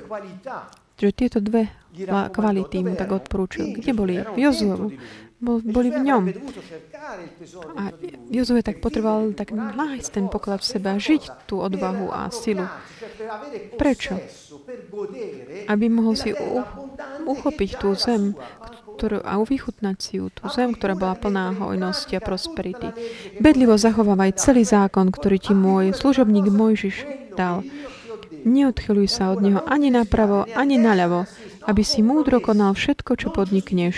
Čiže 1.01 1.17
tieto 1.17 1.41
dve 1.41 1.65
kvality 2.29 2.85
mu 2.85 2.93
tak 2.93 3.09
odporúčil. 3.09 3.73
Kde 3.73 3.91
boli? 3.97 4.21
V 4.21 4.37
Jozuovu. 4.37 4.93
Boli 5.41 5.89
v 5.89 5.99
ňom. 6.05 6.23
A 7.73 7.89
Jozue 8.29 8.61
tak 8.61 8.77
potreboval 8.77 9.33
tak 9.33 9.49
nájsť 9.49 10.09
ten 10.13 10.29
poklad 10.29 10.61
v 10.61 10.69
sebe 10.77 10.93
a 10.93 11.01
žiť 11.01 11.49
tú 11.49 11.57
odvahu 11.57 12.13
a 12.13 12.29
silu. 12.29 12.69
Prečo? 13.81 14.21
Aby 15.65 15.89
mohol 15.89 16.13
si 16.13 16.37
u, 16.37 16.61
uchopiť 17.25 17.81
tú 17.81 17.97
zem 17.97 18.37
ktorú, 19.01 19.25
a 19.25 19.41
vychutnať 19.41 19.97
si 19.97 20.21
ju, 20.21 20.29
tú 20.29 20.45
zem, 20.53 20.77
ktorá 20.77 20.93
bola 20.93 21.17
plná 21.17 21.57
hojnosti 21.57 22.13
a 22.13 22.21
prosperity. 22.21 22.93
Bedlivo 23.41 23.73
zachovávaj 23.73 24.37
celý 24.37 24.61
zákon, 24.61 25.09
ktorý 25.09 25.41
ti 25.41 25.57
môj 25.57 25.97
služobník 25.97 26.53
Mojžiš 26.53 27.09
dal. 27.33 27.65
Neodchyluj 28.41 29.07
sa 29.07 29.31
od 29.31 29.39
neho 29.45 29.61
ani 29.65 29.93
napravo, 29.93 30.45
ani 30.57 30.81
naľavo, 30.81 31.29
aby 31.69 31.81
si 31.85 32.01
múdro 32.01 32.41
konal 32.41 32.73
všetko, 32.73 33.17
čo 33.17 33.27
podnikneš. 33.29 33.97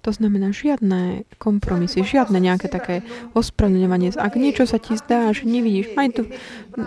To 0.00 0.16
znamená 0.16 0.48
žiadne 0.48 1.28
kompromisy, 1.36 2.00
žiadne 2.00 2.40
nejaké 2.40 2.72
také 2.72 3.04
ospravedlňovanie. 3.36 4.16
Ak 4.16 4.32
niečo 4.32 4.64
sa 4.64 4.80
ti 4.80 4.96
zdá, 4.96 5.28
že 5.36 5.44
nevidíš, 5.44 5.92
maj 5.92 6.16
tu, 6.16 6.24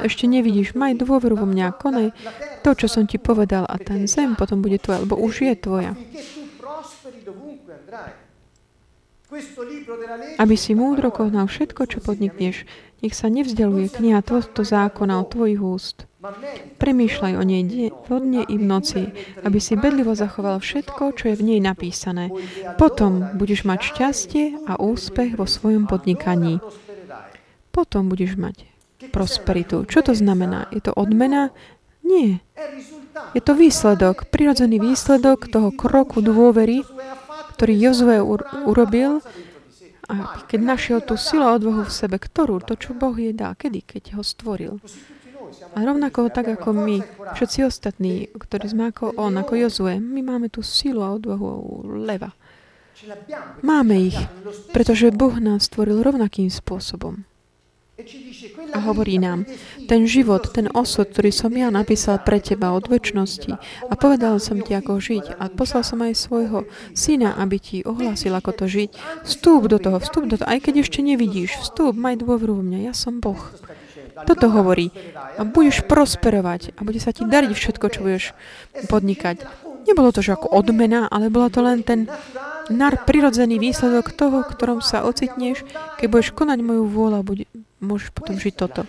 ešte 0.01 0.25
nevidíš, 0.25 0.73
maj 0.73 0.97
dôveru 0.97 1.37
vo 1.37 1.45
mňa, 1.45 1.77
konaj 1.77 2.09
to, 2.65 2.73
čo 2.73 2.89
som 2.89 3.05
ti 3.05 3.21
povedal 3.21 3.69
a 3.69 3.77
ten 3.77 4.09
zem 4.09 4.33
potom 4.33 4.65
bude 4.65 4.81
tvoja, 4.81 5.05
lebo 5.05 5.13
už 5.13 5.45
je 5.45 5.53
tvoja. 5.53 5.93
Aby 10.41 10.55
si 10.57 10.73
múdro 10.73 11.13
konal 11.13 11.45
všetko, 11.45 11.85
čo 11.85 12.01
podnikneš, 12.01 12.65
nech 13.03 13.11
sa 13.11 13.27
nevzdialuje 13.27 13.91
kniha 13.91 14.23
tohto 14.23 14.63
zákona 14.63 15.19
od 15.19 15.27
tvojich 15.27 15.59
úst. 15.59 16.07
Premýšľaj 16.79 17.33
o 17.35 17.43
nej 17.43 17.91
vodne 18.07 18.47
i 18.47 18.55
v 18.55 18.63
noci, 18.63 19.11
aby 19.43 19.59
si 19.59 19.75
bedlivo 19.75 20.15
zachoval 20.15 20.63
všetko, 20.63 21.11
čo 21.19 21.35
je 21.35 21.35
v 21.35 21.43
nej 21.43 21.59
napísané. 21.59 22.31
Potom 22.79 23.35
budeš 23.35 23.67
mať 23.67 23.79
šťastie 23.91 24.45
a 24.71 24.79
úspech 24.79 25.35
vo 25.35 25.43
svojom 25.43 25.83
podnikaní. 25.83 26.63
Potom 27.75 28.07
budeš 28.07 28.39
mať 28.39 28.71
prosperitu. 29.11 29.83
Čo 29.83 29.99
to 30.07 30.13
znamená? 30.15 30.71
Je 30.71 30.79
to 30.79 30.95
odmena? 30.95 31.51
Nie. 32.07 32.39
Je 33.35 33.43
to 33.43 33.51
výsledok, 33.51 34.31
prirodzený 34.31 34.79
výsledok 34.79 35.51
toho 35.51 35.75
kroku 35.75 36.23
dôvery, 36.23 36.87
ktorý 37.59 37.73
Jozue 37.75 38.23
urobil 38.63 39.19
a 40.09 40.43
keď 40.47 40.59
našiel 40.59 40.99
tú 40.99 41.15
silu 41.15 41.47
a 41.47 41.55
odvahu 41.55 41.87
v 41.87 41.93
sebe, 41.93 42.19
ktorú, 42.19 42.59
to, 42.63 42.75
čo 42.75 42.91
Boh 42.91 43.15
je 43.15 43.31
dá, 43.31 43.55
kedy, 43.55 43.87
keď 43.87 44.19
ho 44.19 44.23
stvoril. 44.23 44.83
A 45.73 45.79
rovnako 45.85 46.33
tak 46.33 46.49
ako 46.59 46.75
my, 46.75 46.97
všetci 47.37 47.59
ostatní, 47.63 48.27
ktorí 48.33 48.65
sme 48.67 48.91
ako 48.91 49.15
on, 49.15 49.37
ako 49.39 49.53
Jozue, 49.55 50.01
my 50.01 50.21
máme 50.21 50.47
tú 50.51 50.65
silu 50.65 51.05
a 51.05 51.13
odvahu 51.15 51.85
leva. 52.03 52.35
Máme 53.65 54.11
ich, 54.11 54.17
pretože 54.71 55.11
Boh 55.13 55.35
nás 55.39 55.67
stvoril 55.67 56.03
rovnakým 56.03 56.47
spôsobom. 56.47 57.25
A 58.73 58.79
hovorí 58.89 59.21
nám, 59.21 59.45
ten 59.85 60.09
život, 60.09 60.49
ten 60.49 60.65
osud, 60.73 61.13
ktorý 61.13 61.29
som 61.29 61.53
ja 61.53 61.69
napísal 61.69 62.17
pre 62.25 62.41
teba 62.41 62.73
od 62.73 62.89
väčšnosti 62.89 63.53
a 63.85 63.93
povedal 63.93 64.41
som 64.41 64.57
ti, 64.65 64.73
ako 64.73 64.97
žiť 64.97 65.37
a 65.37 65.53
poslal 65.53 65.85
som 65.85 66.01
aj 66.01 66.17
svojho 66.17 66.65
syna, 66.97 67.37
aby 67.37 67.61
ti 67.61 67.77
ohlásil, 67.85 68.33
ako 68.33 68.49
to 68.57 68.65
žiť. 68.65 68.89
Vstúp 69.29 69.69
do 69.69 69.77
toho, 69.77 70.01
vstúp 70.01 70.25
do 70.25 70.41
toho, 70.41 70.49
aj 70.49 70.65
keď 70.65 70.81
ešte 70.81 71.05
nevidíš, 71.05 71.53
vstúp, 71.61 71.93
maj 71.93 72.17
dôveru 72.17 72.65
v 72.65 72.65
mňa, 72.65 72.79
ja 72.89 72.93
som 72.97 73.21
Boh. 73.21 73.37
Toto 74.25 74.49
hovorí. 74.49 74.89
A 75.37 75.45
budeš 75.45 75.85
prosperovať 75.85 76.73
a 76.73 76.81
bude 76.81 76.97
sa 76.97 77.13
ti 77.13 77.29
dariť 77.29 77.53
všetko, 77.53 77.85
čo 77.93 77.99
budeš 78.01 78.33
podnikať. 78.89 79.45
Nebolo 79.85 80.09
to, 80.09 80.25
že 80.25 80.33
ako 80.33 80.49
odmena, 80.49 81.05
ale 81.13 81.29
bolo 81.29 81.45
to 81.53 81.61
len 81.61 81.85
ten 81.85 82.09
nar 82.73 83.05
prirodzený 83.05 83.61
výsledok 83.61 84.17
toho, 84.17 84.41
ktorom 84.41 84.81
sa 84.81 85.05
ocitneš, 85.05 85.61
keď 86.01 86.07
budeš 86.09 86.29
konať 86.33 86.57
moju 86.65 86.89
vôľu 86.89 87.21
môžeš 87.83 88.09
potom 88.15 88.39
žiť 88.39 88.53
toto. 88.55 88.87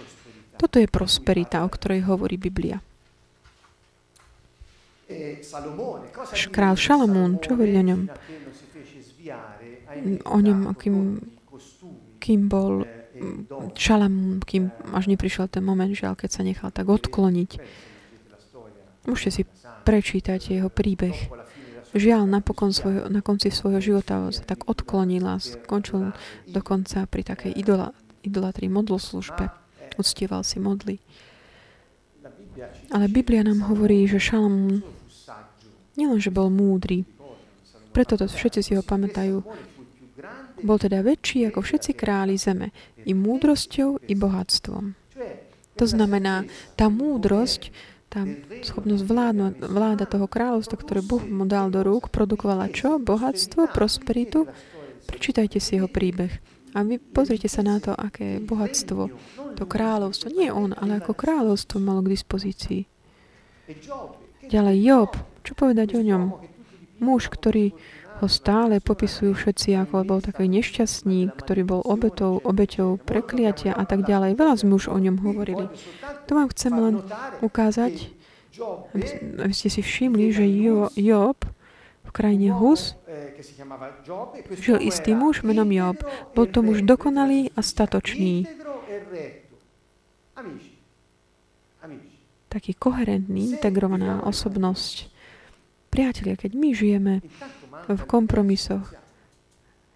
Toto 0.55 0.77
je 0.79 0.87
prosperita, 0.87 1.67
o 1.67 1.69
ktorej 1.69 2.07
hovorí 2.07 2.39
Biblia. 2.39 2.79
Král 6.55 6.75
Šalamún, 6.79 7.43
čo 7.43 7.59
hovorí 7.59 7.77
o 7.77 7.85
ňom? 7.85 8.01
O 10.25 10.39
ňom, 10.41 10.59
kým, 10.79 10.97
kým 12.23 12.41
bol 12.49 12.89
Šalamún, 13.77 14.41
kým 14.43 14.73
až 14.95 15.11
neprišiel 15.11 15.47
ten 15.51 15.63
moment, 15.63 15.91
že 15.93 16.09
keď 16.09 16.31
sa 16.31 16.43
nechal 16.43 16.71
tak 16.73 16.89
odkloniť. 16.89 17.51
Môžete 19.05 19.31
si 19.31 19.43
prečítať 19.85 20.41
jeho 20.41 20.73
príbeh. 20.73 21.29
Žiaľ, 21.95 22.27
napokon 22.27 22.75
svojho, 22.75 23.07
na 23.07 23.23
konci 23.23 23.55
svojho 23.55 23.79
života 23.79 24.19
sa 24.35 24.43
tak 24.43 24.67
odklonila, 24.67 25.39
skončil 25.39 26.11
dokonca 26.51 27.07
pri 27.07 27.23
takej 27.23 27.55
idola, 27.55 27.95
idolatrii 28.25 28.73
modloslužbe. 28.73 29.53
Uctieval 30.01 30.43
si 30.43 30.59
modly. 30.59 30.99
Ale 32.91 33.07
Biblia 33.07 33.45
nám 33.45 33.69
hovorí, 33.71 34.09
že 34.09 34.19
Šalamún 34.19 34.83
nielenže 35.95 36.35
bol 36.35 36.51
múdry, 36.51 37.07
preto 37.95 38.19
to 38.19 38.27
všetci 38.27 38.61
si 38.63 38.73
ho 38.75 38.83
pamätajú, 38.83 39.39
Bol 40.65 40.81
teda 40.81 41.05
väčší 41.05 41.53
ako 41.53 41.61
všetci 41.61 41.93
králi 41.93 42.41
zeme, 42.41 42.73
i 43.05 43.13
múdrosťou, 43.13 44.09
i 44.09 44.15
bohatstvom. 44.17 44.97
To 45.75 45.85
znamená, 45.85 46.49
tá 46.79 46.89
múdrosť, 46.89 47.69
tá 48.09 48.25
schopnosť 48.63 49.03
vládnu, 49.05 49.59
vláda 49.61 50.09
toho 50.09 50.25
kráľovstva, 50.25 50.81
ktoré 50.81 51.05
Boh 51.05 51.21
mu 51.21 51.45
dal 51.45 51.69
do 51.69 51.85
rúk, 51.85 52.09
produkovala 52.09 52.73
čo? 52.73 52.97
Bohatstvo, 52.97 53.69
prosperitu. 53.75 54.49
Prečítajte 55.05 55.61
si 55.61 55.77
jeho 55.77 55.91
príbeh. 55.91 56.33
A 56.75 56.83
vy 56.83 56.99
pozrite 56.99 57.47
sa 57.47 57.63
na 57.63 57.79
to, 57.79 57.95
aké 57.95 58.43
bohatstvo 58.43 59.11
to 59.55 59.65
kráľovstvo, 59.65 60.35
nie 60.35 60.51
on, 60.51 60.75
ale 60.75 60.99
ako 60.99 61.15
kráľovstvo 61.15 61.79
malo 61.79 62.03
k 62.03 62.19
dispozícii. 62.19 62.83
Ďalej 64.51 64.77
Job, 64.83 65.11
čo 65.47 65.55
povedať 65.55 65.95
o 65.95 66.03
ňom? 66.03 66.23
Muž, 66.99 67.31
ktorý 67.31 67.73
ho 68.23 68.27
stále 68.31 68.79
popisujú 68.79 69.35
všetci 69.35 69.75
ako 69.75 70.07
bol 70.07 70.21
taký 70.23 70.47
nešťastný, 70.47 71.35
ktorý 71.35 71.63
bol 71.67 71.83
obetou, 71.83 72.39
obeťou 72.43 73.03
prekliatia 73.03 73.75
a 73.75 73.83
tak 73.87 74.07
ďalej. 74.07 74.39
Veľa 74.39 74.55
sme 74.63 74.79
už 74.79 74.91
o 74.91 74.99
ňom 74.99 75.19
hovorili. 75.23 75.67
To 76.27 76.33
vám 76.39 76.49
chcem 76.55 76.75
len 76.75 76.95
ukázať, 77.43 78.11
aby, 78.95 79.05
aby 79.43 79.55
ste 79.55 79.69
si 79.71 79.83
všimli, 79.83 80.31
že 80.31 80.47
jo, 80.47 80.91
Job 80.95 81.43
krajine 82.15 82.55
Hus 82.55 82.95
žil 84.55 84.79
istý 84.79 85.19
muž 85.19 85.43
menom 85.43 85.67
Job. 85.67 86.07
Bol 86.39 86.47
to 86.47 86.63
muž 86.63 86.87
dokonalý 86.87 87.51
a 87.59 87.61
statočný. 87.61 88.47
Taký 92.47 92.73
koherentný, 92.79 93.59
integrovaná 93.59 94.23
osobnosť. 94.23 95.11
Priatelia, 95.91 96.39
keď 96.39 96.51
my 96.55 96.69
žijeme 96.71 97.15
v 97.91 98.03
kompromisoch. 98.07 98.95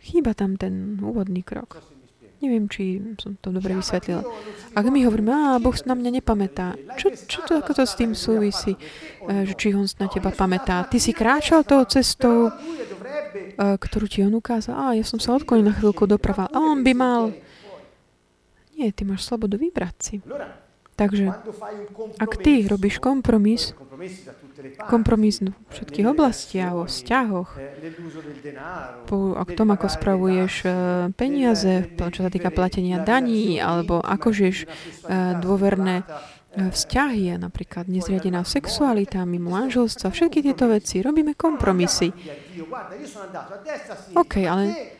Chýba 0.02 0.34
tam 0.34 0.58
ten 0.58 0.98
úvodný 0.98 1.46
krok. 1.46 1.97
Neviem, 2.38 2.70
či 2.70 3.02
som 3.18 3.34
to 3.42 3.50
dobre 3.50 3.74
vysvetlila. 3.74 4.22
Ak 4.70 4.86
my 4.86 5.02
hovoríme, 5.02 5.34
a 5.34 5.58
Boh 5.58 5.74
na 5.82 5.98
mňa 5.98 6.22
nepamätá, 6.22 6.78
čo, 6.94 7.10
čo 7.10 7.42
to, 7.42 7.58
ako 7.58 7.74
to 7.74 7.82
s 7.82 7.98
tým 7.98 8.14
súvisí, 8.14 8.78
e, 9.26 9.42
že 9.42 9.58
či 9.58 9.74
on 9.74 9.90
na 9.98 10.06
teba 10.06 10.30
pamätá? 10.30 10.86
Ty 10.86 10.98
si 11.02 11.10
kráčal 11.10 11.66
tou 11.66 11.82
cestou, 11.90 12.46
e, 12.46 12.52
ktorú 13.58 14.06
ti 14.06 14.22
on 14.22 14.38
ukázal. 14.38 14.74
A 14.78 14.94
ja 14.94 15.02
som 15.02 15.18
sa 15.18 15.34
odklonil 15.34 15.66
na 15.66 15.74
chvíľku 15.74 16.06
doprava. 16.06 16.46
A 16.54 16.62
on 16.62 16.86
by 16.86 16.92
mal... 16.94 17.34
Nie, 18.78 18.94
ty 18.94 19.02
máš 19.02 19.26
slobodu 19.26 19.58
vybrať 19.58 19.96
si. 19.98 20.14
Takže 20.98 21.30
ak 22.18 22.32
ty 22.42 22.66
robíš 22.66 22.98
kompromis, 22.98 23.70
kompromis 24.90 25.38
v 25.38 25.54
všetkých 25.70 26.06
oblastiach, 26.10 26.74
o 26.74 26.90
vzťahoch, 26.90 27.54
po, 29.06 29.38
k 29.38 29.50
tom, 29.54 29.70
ako 29.70 29.86
spravuješ 29.86 30.54
e, 30.66 30.68
peniaze, 31.14 31.86
čo 31.94 32.20
sa 32.26 32.30
týka 32.34 32.50
platenia 32.50 32.98
daní, 32.98 33.62
alebo 33.62 34.02
ako 34.02 34.34
žiješ 34.34 34.58
e, 34.64 34.68
dôverné 35.38 36.02
vzťahy, 36.58 37.38
napríklad 37.38 37.86
nezriadená 37.86 38.42
sexualita, 38.42 39.22
mimo 39.22 39.54
manželstva, 39.54 40.10
všetky 40.10 40.42
tieto 40.42 40.66
veci, 40.66 40.98
robíme 40.98 41.38
kompromisy. 41.38 42.10
OK, 44.18 44.34
ale 44.42 44.97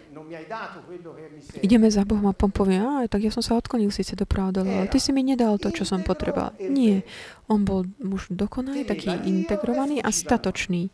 Ideme 1.65 1.89
za 1.91 2.05
Bohom 2.05 2.27
a 2.29 2.35
Pom 2.37 2.53
povie, 2.53 2.79
a 2.79 3.09
tak 3.09 3.25
ja 3.25 3.33
som 3.33 3.41
sa 3.41 3.57
odklonil 3.57 3.89
síce 3.89 4.13
doprava 4.15 4.53
dole, 4.53 4.71
ale 4.71 4.87
ty 4.93 5.01
si 5.01 5.11
mi 5.13 5.25
nedal 5.25 5.57
to, 5.57 5.73
čo 5.73 5.89
som 5.89 6.05
potreboval. 6.05 6.55
Nie. 6.61 7.03
On 7.49 7.65
bol 7.65 7.89
muž 8.03 8.29
dokonalý, 8.29 8.85
taký 8.85 9.09
integrovaný 9.25 10.05
a 10.05 10.13
statočný. 10.13 10.93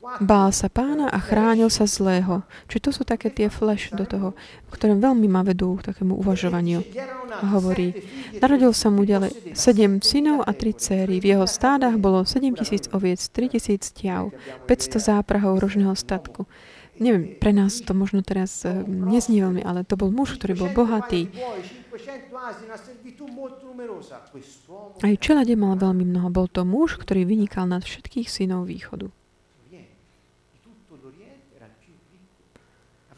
Bál 0.00 0.48
sa 0.50 0.72
pána 0.72 1.12
a 1.12 1.20
chránil 1.20 1.68
sa 1.68 1.84
zlého. 1.84 2.40
Čiže 2.72 2.80
to 2.80 2.90
sú 2.90 3.02
také 3.04 3.28
tie 3.28 3.52
flash 3.52 3.92
do 3.92 4.08
toho, 4.08 4.32
ktoré 4.72 4.96
veľmi 4.96 5.28
ma 5.28 5.44
vedú 5.44 5.76
k 5.76 5.92
takému 5.92 6.16
uvažovaniu. 6.24 6.80
A 7.28 7.44
hovorí, 7.52 7.92
narodil 8.40 8.72
sa 8.72 8.88
mu 8.88 9.04
ďalej 9.04 9.52
sedem 9.52 10.00
synov 10.00 10.48
a 10.48 10.56
tri 10.56 10.72
céry. 10.72 11.20
V 11.20 11.36
jeho 11.36 11.44
stádach 11.44 12.00
bolo 12.00 12.24
7 12.24 12.56
tisíc 12.56 12.88
oviec, 12.96 13.20
3 13.20 13.52
tisíc 13.52 13.92
tiav, 13.92 14.32
500 14.64 14.98
záprahov 14.98 15.60
rožného 15.60 15.92
statku 15.92 16.48
neviem, 17.00 17.34
pre 17.40 17.56
nás 17.56 17.80
to 17.80 17.96
možno 17.96 18.20
teraz 18.20 18.62
uh, 18.68 18.84
neznie 18.86 19.40
veľmi, 19.40 19.64
ale 19.64 19.82
to 19.88 19.96
bol 19.96 20.12
muž, 20.12 20.36
ktorý 20.36 20.54
bol 20.54 20.70
bohatý. 20.70 21.32
Aj 25.00 25.14
čelade 25.16 25.54
mal 25.56 25.74
veľmi 25.80 26.04
mnoho. 26.04 26.28
Bol 26.28 26.46
to 26.46 26.62
muž, 26.68 27.00
ktorý 27.00 27.24
vynikal 27.24 27.64
nad 27.64 27.82
všetkých 27.82 28.28
synov 28.28 28.68
východu. 28.68 29.08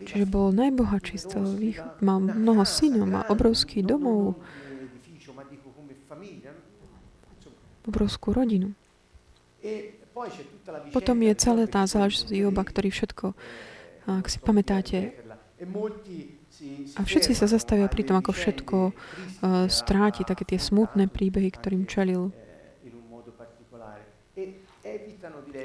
Čiže 0.02 0.26
bol 0.26 0.50
najbohatší 0.50 1.14
z 1.14 1.26
toho 1.30 1.46
východu. 1.54 2.02
Mal 2.02 2.18
mnoho 2.18 2.66
synov, 2.66 3.06
mal 3.06 3.24
obrovský 3.30 3.86
domov, 3.86 4.34
obrovskú 7.86 8.34
rodinu. 8.34 8.74
Potom 10.90 11.16
je 11.22 11.32
celá 11.38 11.64
tá 11.70 11.86
záležitosť 11.86 12.34
Joba, 12.34 12.62
ktorý 12.66 12.90
všetko 12.90 13.32
ak 14.06 14.26
si 14.26 14.38
pamätáte, 14.42 15.14
a 16.98 17.00
všetci 17.00 17.32
sa 17.32 17.46
zastavia 17.48 17.86
pri 17.88 18.02
tom, 18.04 18.18
ako 18.18 18.34
všetko 18.34 18.76
uh, 18.90 18.92
stráti, 19.70 20.26
také 20.26 20.44
tie 20.44 20.58
smutné 20.60 21.08
príbehy, 21.08 21.48
ktorým 21.54 21.88
čelil. 21.88 22.34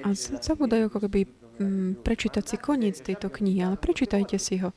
A 0.06 0.08
zabudajú 0.16 0.88
ako 0.88 1.00
keby 1.10 1.22
um, 1.60 1.98
prečítať 1.98 2.44
si 2.46 2.56
koniec 2.62 2.96
tejto 3.02 3.28
knihy, 3.34 3.66
ale 3.66 3.76
prečítajte 3.76 4.38
si 4.38 4.62
ho. 4.62 4.72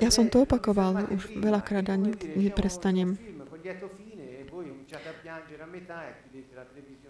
Ja 0.00 0.08
som 0.08 0.32
to 0.32 0.48
opakoval 0.48 1.08
už 1.12 1.36
veľakrát 1.36 1.88
a 1.92 1.96
nikdy 1.96 2.48
neprestanem. 2.48 3.20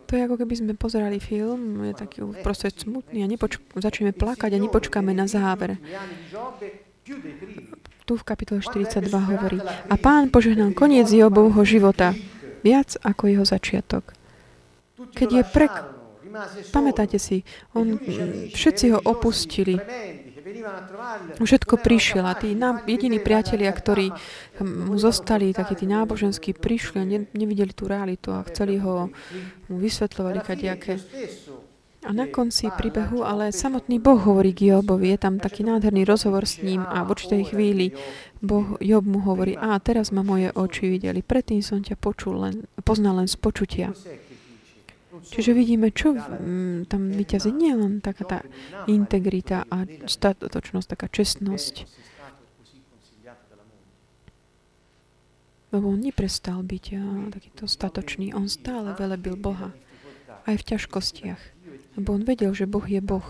To 0.07 0.13
je 0.19 0.23
ako 0.27 0.37
keby 0.43 0.55
sme 0.59 0.73
pozerali 0.75 1.23
film, 1.23 1.87
je 1.87 1.95
taký 1.95 2.27
proste 2.43 2.69
smutný 2.75 3.23
a 3.23 3.31
nepoč- 3.31 3.63
začneme 3.79 4.11
plakať 4.11 4.51
a 4.57 4.59
nepočkáme 4.59 5.15
na 5.15 5.31
záver. 5.31 5.79
Tu 8.05 8.13
v 8.19 8.25
kapitole 8.27 8.59
42 8.59 9.07
hovorí, 9.07 9.59
a 9.63 9.95
pán 9.95 10.35
požehnal 10.35 10.75
koniec 10.75 11.07
Jobovho 11.07 11.63
života, 11.63 12.13
viac 12.67 12.99
ako 13.01 13.23
jeho 13.31 13.45
začiatok. 13.47 14.13
Keď 15.15 15.29
je 15.31 15.43
prek... 15.47 15.75
Pamätáte 16.71 17.19
si, 17.19 17.43
on, 17.75 17.99
všetci 18.55 18.95
ho 18.95 19.03
opustili, 19.03 19.75
Všetko 21.41 21.75
prišiel 21.81 22.25
a 22.27 22.35
tí 22.35 22.53
nám, 22.55 22.85
jediní 22.87 23.19
priatelia, 23.19 23.71
ktorí 23.73 24.13
mu 24.63 24.97
zostali, 25.01 25.55
takí 25.55 25.75
tí 25.77 25.87
náboženskí, 25.89 26.55
prišli 26.57 26.97
a 27.01 27.05
ne, 27.05 27.19
nevideli 27.33 27.73
tú 27.75 27.89
realitu 27.89 28.35
a 28.35 28.45
chceli 28.47 28.79
ho 28.79 29.09
mu 29.71 29.77
vysvetľovali 29.79 30.39
kadejaké. 30.43 31.01
A 32.01 32.17
na 32.17 32.25
konci 32.33 32.73
príbehu 32.73 33.21
ale 33.21 33.53
samotný 33.53 34.01
Boh 34.01 34.17
hovorí 34.17 34.57
k 34.57 34.73
Jobovi, 34.73 35.13
je 35.13 35.19
tam 35.21 35.37
taký 35.37 35.69
nádherný 35.69 36.09
rozhovor 36.09 36.49
s 36.49 36.65
ním 36.65 36.81
a 36.81 37.05
v 37.05 37.13
určitej 37.13 37.43
chvíli 37.53 37.93
boh, 38.41 38.81
Job 38.81 39.05
mu 39.05 39.21
hovorí, 39.21 39.53
a 39.53 39.77
teraz 39.85 40.09
ma 40.09 40.25
moje 40.25 40.49
oči 40.57 40.89
videli, 40.89 41.21
predtým 41.21 41.61
som 41.61 41.85
ťa 41.85 42.01
počul 42.01 42.41
len, 42.41 42.65
poznal 42.89 43.21
len 43.21 43.29
z 43.29 43.37
počutia. 43.37 43.93
Čiže 45.21 45.53
vidíme, 45.53 45.93
čo 45.93 46.17
m, 46.17 46.89
tam 46.89 47.13
vyťazí. 47.13 47.53
Nie 47.53 47.77
len 47.77 48.01
taká 48.01 48.25
tá 48.25 48.39
integrita 48.89 49.69
a 49.69 49.85
statočnosť, 50.09 50.87
taká 50.89 51.07
čestnosť. 51.13 51.85
Lebo 55.71 55.87
on 55.95 56.03
neprestal 56.03 56.67
byť 56.67 56.85
a, 56.97 57.03
takýto 57.31 57.65
statočný. 57.71 58.35
On 58.35 58.49
stále 58.51 58.91
velebil 58.97 59.37
Boha. 59.39 59.71
Aj 60.49 60.57
v 60.57 60.67
ťažkostiach. 60.67 61.43
Lebo 62.01 62.17
on 62.17 62.27
vedel, 62.27 62.51
že 62.57 62.67
Boh 62.67 62.83
je 62.83 62.99
Boh. 62.99 63.27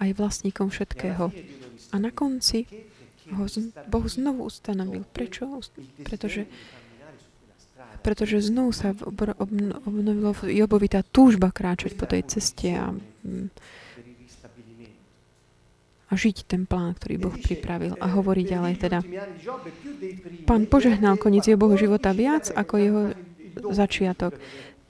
Aj 0.00 0.10
vlastníkom 0.10 0.72
všetkého. 0.72 1.30
A 1.92 1.96
na 2.00 2.10
konci 2.10 2.66
ho 3.30 3.46
Boh 3.86 4.06
znovu 4.10 4.50
ustanovil. 4.50 5.06
Prečo? 5.14 5.62
Pretože 6.02 6.50
pretože 8.00 8.40
znovu 8.40 8.72
sa 8.72 8.96
obnovilo 9.84 10.32
v 10.32 10.56
Jobovi 10.56 10.88
tá 10.88 11.04
túžba 11.04 11.52
kráčať 11.52 11.94
po 11.94 12.08
tej 12.08 12.24
ceste 12.26 12.72
a, 12.72 12.92
mm, 12.92 13.48
a 16.10 16.12
žiť 16.18 16.36
ten 16.48 16.66
plán, 16.66 16.98
ktorý 16.98 17.22
Boh 17.22 17.36
pripravil. 17.36 17.94
A 18.02 18.10
hovorí 18.18 18.42
ďalej 18.42 18.74
teda, 18.82 18.98
pán 20.42 20.66
požehnal 20.66 21.14
koniec 21.20 21.46
Jobovho 21.46 21.78
života 21.78 22.10
viac 22.10 22.50
ako 22.50 22.74
jeho 22.80 23.02
začiatok. 23.70 24.34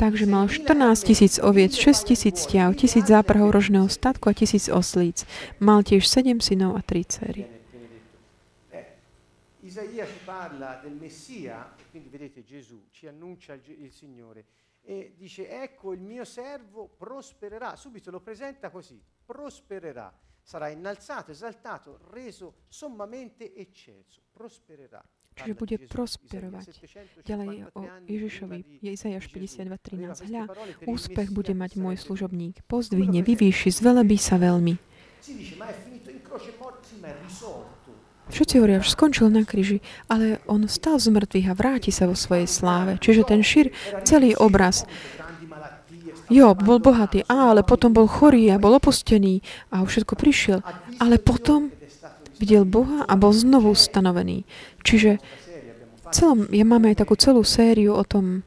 Takže 0.00 0.24
mal 0.24 0.48
14 0.48 1.04
tisíc 1.04 1.36
oviec, 1.36 1.76
6 1.76 2.08
tisíc 2.08 2.48
stiav, 2.48 2.72
tisíc 2.72 3.04
záprahov 3.04 3.52
rožného 3.52 3.84
statku 3.84 4.32
a 4.32 4.32
tisíc 4.32 4.72
oslíc. 4.72 5.28
Mal 5.60 5.84
tiež 5.84 6.08
7 6.08 6.40
synov 6.40 6.72
a 6.72 6.80
3 6.80 7.04
dcery. 7.04 7.44
Quindi 12.00 12.16
vedete 12.16 12.42
Gesù 12.42 12.86
ci 12.90 13.06
annuncia 13.06 13.52
il, 13.52 13.60
il 13.76 13.92
Signore 13.92 14.46
e 14.80 15.12
dice 15.18 15.50
ecco 15.50 15.92
il 15.92 16.00
mio 16.00 16.24
servo 16.24 16.88
prospererà, 16.88 17.76
subito 17.76 18.10
lo 18.10 18.20
presenta 18.20 18.70
così, 18.70 18.98
prospererà, 19.22 20.10
sarà 20.40 20.68
innalzato, 20.68 21.30
esaltato, 21.30 22.00
reso 22.10 22.64
sommamente 22.68 23.54
eccelso, 23.54 24.22
prospererà. 24.32 25.04
Čiže 25.30 25.54
bude 25.54 25.76
prosperovať. 25.76 26.64
Ďalej 27.22 27.70
o 27.76 27.80
Ježišovi 28.08 28.82
je 28.82 28.90
Izajaš 28.92 29.28
52.13. 29.30 30.26
Hľa, 30.26 30.42
úspech 30.90 31.28
bude 31.30 31.52
mať 31.54 31.76
môj 31.78 31.96
služobník. 32.00 32.64
Pozdvihne, 32.66 33.20
vyvýši, 33.22 33.70
zvelebí 33.70 34.16
sa 34.16 34.40
veľmi. 34.40 34.74
Všetci 38.30 38.62
hovoria, 38.62 38.78
že 38.80 38.94
skončil 38.94 39.26
na 39.28 39.42
kríži, 39.42 39.82
ale 40.06 40.38
on 40.46 40.64
vstal 40.70 41.02
z 41.02 41.10
mŕtvych 41.10 41.50
a 41.50 41.54
vráti 41.58 41.90
sa 41.90 42.06
vo 42.06 42.14
svojej 42.14 42.46
sláve. 42.46 42.96
Čiže 43.02 43.26
ten 43.26 43.42
šir, 43.42 43.74
celý 44.06 44.38
obraz, 44.38 44.86
Jo, 46.30 46.54
bol 46.54 46.78
bohatý, 46.78 47.26
á, 47.26 47.50
ale 47.50 47.66
potom 47.66 47.90
bol 47.90 48.06
chorý 48.06 48.54
a 48.54 48.62
bol 48.62 48.78
opustený 48.78 49.42
a 49.74 49.82
všetko 49.82 50.14
prišiel. 50.14 50.62
Ale 51.02 51.18
potom 51.18 51.74
videl 52.38 52.62
Boha 52.62 53.02
a 53.02 53.18
bol 53.18 53.34
znovu 53.34 53.74
stanovený. 53.74 54.46
Čiže 54.86 55.18
celom, 56.14 56.46
ja 56.54 56.62
máme 56.62 56.94
aj 56.94 57.02
takú 57.02 57.18
celú 57.18 57.42
sériu 57.42 57.98
o 57.98 58.06
tom, 58.06 58.46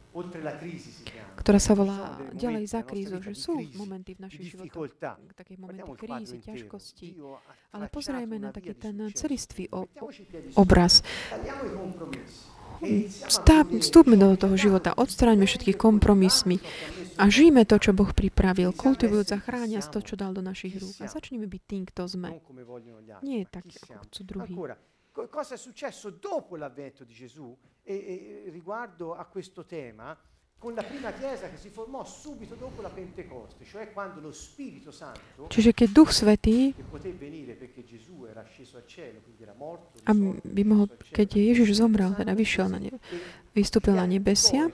ktorá 1.36 1.59
sa 1.59 1.75
volá 1.75 2.12
ďalej 2.34 2.65
za 2.67 2.81
krízu, 2.84 3.17
že 3.21 3.34
sú 3.38 3.61
momenty 3.77 4.17
v 4.17 4.19
našich 4.25 4.53
životoch, 4.53 4.89
také 5.38 5.55
momenty 5.55 5.91
krízy, 5.95 6.38
ťažkosti, 6.41 7.21
ale 7.73 7.86
pozrajme 7.89 8.36
na 8.41 8.49
taký 8.51 8.73
ten 8.75 8.97
celistvý 9.13 9.69
obraz. 10.57 11.01
Vstúpme 13.79 14.19
do 14.19 14.36
toho 14.36 14.55
života, 14.59 14.91
odstráňme 14.97 15.47
všetky 15.47 15.77
kompromismy 15.77 16.59
a 17.15 17.29
žijeme 17.31 17.63
to, 17.63 17.79
čo 17.79 17.95
Boh 17.95 18.11
pripravil, 18.11 18.75
kultivujúc 18.75 19.29
a 19.31 19.39
chrániac 19.39 19.88
to, 19.88 20.03
čo 20.03 20.19
dal 20.19 20.36
do 20.36 20.43
našich 20.43 20.75
rúk. 20.81 20.99
A 20.99 21.07
začneme 21.07 21.47
byť 21.47 21.63
tým, 21.63 21.84
kto 21.88 22.03
sme. 22.09 22.29
Nie 23.23 23.47
tak, 23.47 23.69
ako 23.69 24.03
chcú 24.09 24.21
druhý. 24.25 24.53
Cosa 25.13 25.53
è 25.53 25.57
successo 25.61 26.09
dopo 26.09 26.57
l'avvento 26.57 27.05
di 27.05 27.13
Gesù? 27.13 27.55
E, 27.84 27.93
e 27.93 28.49
riguardo 28.49 29.13
a 29.13 29.25
questo 29.25 29.63
tema? 29.63 30.17
Čiže 35.51 35.72
keď 35.76 35.89
Duch 35.91 36.11
Svetý 36.16 36.72
aby 40.43 40.61
mohol, 40.64 40.88
keď 41.11 41.28
Ježiš 41.36 41.76
zomrel, 41.78 42.16
teda 42.16 42.32
vyšiel 42.32 42.68
na 42.72 42.80
ne, 42.80 42.91
vystúpil 43.51 43.93
na 43.93 44.07
nebesia 44.07 44.72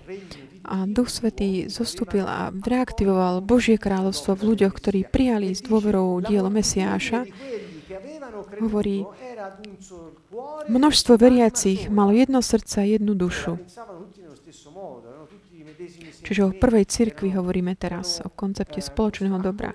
a 0.63 0.85
Duch 0.85 1.09
Svetý 1.09 1.65
zostúpil 1.71 2.25
a 2.27 2.53
reaktivoval 2.53 3.41
Božie 3.41 3.81
kráľovstvo 3.81 4.37
v 4.37 4.53
ľuďoch, 4.53 4.73
ktorí 4.77 5.09
prijali 5.09 5.57
s 5.57 5.65
dôverou 5.65 6.21
dielo 6.21 6.53
Mesiáša, 6.53 7.25
hovorí, 8.59 9.07
množstvo 10.69 11.17
veriacich 11.17 11.89
malo 11.89 12.11
jedno 12.13 12.41
srdce 12.41 12.85
jednu 12.85 13.15
dušu. 13.15 13.57
Čiže 16.19 16.41
o 16.45 16.55
prvej 16.55 16.85
cirkvi 16.85 17.33
hovoríme 17.33 17.73
teraz, 17.79 18.19
o 18.21 18.29
koncepte 18.29 18.83
spoločného 18.83 19.37
dobra. 19.39 19.71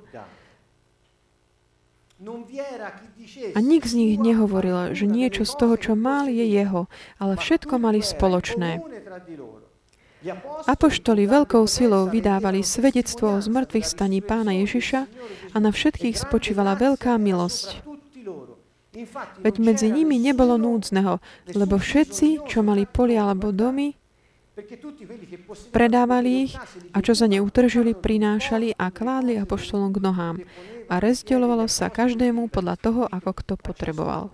A 3.55 3.59
nik 3.61 3.85
z 3.85 3.95
nich 3.95 4.15
nehovoril, 4.17 4.97
že 4.97 5.05
niečo 5.05 5.45
z 5.45 5.53
toho, 5.59 5.75
čo 5.77 5.93
mal, 5.93 6.31
je 6.31 6.47
jeho, 6.47 6.89
ale 7.21 7.35
všetko 7.37 7.75
mali 7.77 8.01
spoločné. 8.01 8.81
Apoštoli 10.65 11.29
veľkou 11.29 11.69
silou 11.69 12.09
vydávali 12.09 12.65
svedectvo 12.65 13.37
o 13.37 13.45
zmrtvých 13.45 13.85
staní 13.85 14.25
pána 14.25 14.57
Ježiša 14.57 15.01
a 15.53 15.57
na 15.61 15.69
všetkých 15.69 16.17
spočívala 16.17 16.81
veľká 16.81 17.21
milosť. 17.21 17.85
Veď 19.45 19.55
medzi 19.61 19.93
nimi 19.93 20.17
nebolo 20.17 20.57
núdzneho, 20.57 21.21
lebo 21.53 21.77
všetci, 21.77 22.47
čo 22.49 22.65
mali 22.65 22.89
polia 22.89 23.29
alebo 23.29 23.53
domy, 23.53 23.93
Predávali 25.75 26.47
ich 26.47 26.55
a 26.95 27.03
čo 27.03 27.13
sa 27.19 27.27
neutržili, 27.27 27.91
prinášali 27.91 28.79
a 28.79 28.87
kládli 28.95 29.35
apoštolom 29.43 29.91
k 29.91 29.99
nohám. 29.99 30.37
A 30.87 31.03
rezdeľovalo 31.03 31.67
sa 31.67 31.91
každému 31.91 32.47
podľa 32.55 32.75
toho, 32.79 33.03
ako 33.11 33.31
kto 33.35 33.53
potreboval. 33.59 34.31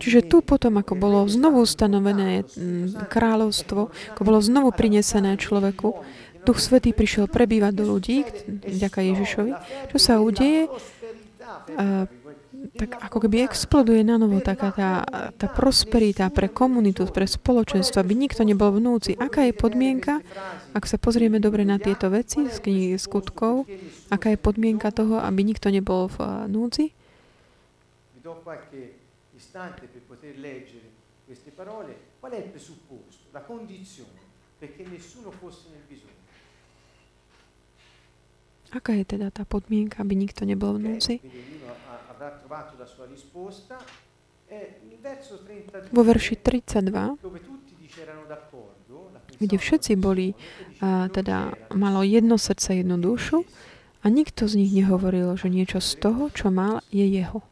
Čiže 0.00 0.20
tu 0.24 0.40
potom, 0.40 0.80
ako 0.80 0.94
bolo 0.96 1.24
znovu 1.28 1.64
ustanovené 1.64 2.44
mm, 2.44 3.08
kráľovstvo, 3.12 3.80
ako 4.16 4.22
bolo 4.24 4.40
znovu 4.40 4.72
prinesené 4.72 5.36
človeku, 5.36 5.92
Duch 6.48 6.64
Svetý 6.64 6.96
prišiel 6.96 7.28
prebývať 7.28 7.72
do 7.76 7.84
ľudí, 7.92 8.24
vďaka 8.64 9.04
Ježišovi. 9.04 9.52
Čo 9.92 9.98
sa 10.00 10.16
udeje? 10.16 10.72
Tak 12.74 12.98
ako 12.98 13.26
keby 13.26 13.46
exploduje 13.46 14.02
na 14.02 14.18
novo 14.18 14.42
taká 14.42 14.74
tá, 14.74 14.90
tá 15.34 15.46
prosperita 15.46 16.26
pre 16.30 16.50
komunitu, 16.50 17.06
pre 17.06 17.26
spoločenstvo, 17.26 18.02
aby 18.02 18.18
nikto 18.18 18.42
nebol 18.42 18.74
v 18.74 18.82
núci. 18.82 19.10
Aká 19.14 19.46
je 19.46 19.54
podmienka, 19.54 20.18
ak 20.74 20.84
sa 20.86 20.98
pozrieme 20.98 21.38
dobre 21.38 21.62
na 21.62 21.78
tieto 21.78 22.10
veci 22.10 22.50
z 22.50 22.58
knihy 22.58 22.98
skutkov, 22.98 23.66
aká 24.10 24.34
je 24.34 24.38
podmienka 24.38 24.90
toho, 24.90 25.22
aby 25.22 25.46
nikto 25.46 25.70
nebol 25.70 26.10
v 26.10 26.18
nel 35.70 35.84
bisogno? 35.86 36.18
Aká 38.68 38.92
je 38.92 39.04
teda 39.06 39.32
tá 39.32 39.48
podmienka, 39.48 40.04
aby 40.04 40.12
nikto 40.12 40.44
nebol 40.44 40.76
v 40.76 40.92
núci? 40.92 41.14
Vo 45.92 46.02
verši 46.02 46.34
32, 46.36 47.16
kde 49.38 49.56
všetci 49.58 49.92
boli, 49.96 50.34
a 50.80 51.08
teda 51.12 51.52
malo 51.76 52.02
jedno 52.02 52.38
srdce, 52.38 52.74
jednu 52.74 52.96
dušu 52.98 53.44
a 54.02 54.06
nikto 54.08 54.48
z 54.48 54.54
nich 54.62 54.72
nehovoril, 54.72 55.36
že 55.36 55.52
niečo 55.52 55.78
z 55.78 55.94
toho, 56.00 56.30
čo 56.30 56.50
mal, 56.50 56.80
je 56.90 57.06
jeho. 57.06 57.42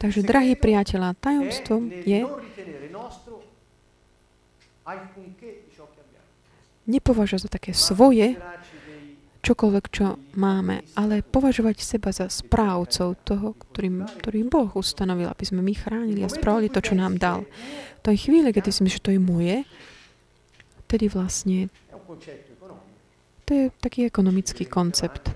Takže, 0.00 0.20
drahí 0.24 0.56
priateľa, 0.56 1.18
tajomstvom 1.20 1.92
je 2.04 2.24
nepovažovať 6.88 7.40
za 7.44 7.50
také 7.52 7.72
svoje 7.76 8.40
čokoľvek, 9.40 9.84
čo 9.88 10.20
máme, 10.36 10.84
ale 10.94 11.24
považovať 11.24 11.80
seba 11.80 12.12
za 12.12 12.28
správcov 12.28 13.16
toho, 13.24 13.56
ktorým, 13.56 14.04
ktorým 14.20 14.52
Boh 14.52 14.68
ustanovil, 14.76 15.32
aby 15.32 15.44
sme 15.44 15.64
my 15.64 15.72
chránili 15.72 16.20
a 16.22 16.32
správali 16.32 16.68
to, 16.68 16.84
čo 16.84 16.92
nám 16.92 17.16
dal. 17.16 17.48
V 18.00 18.12
tej 18.12 18.16
chvíli, 18.28 18.52
keď 18.52 18.68
si 18.68 18.84
myslíš, 18.84 19.00
že 19.00 19.04
to 19.04 19.14
je 19.16 19.20
moje, 19.20 19.56
tedy 20.88 21.08
vlastne 21.08 21.72
to 23.48 23.50
je 23.50 23.64
taký 23.82 24.06
ekonomický 24.06 24.68
koncept. 24.68 25.34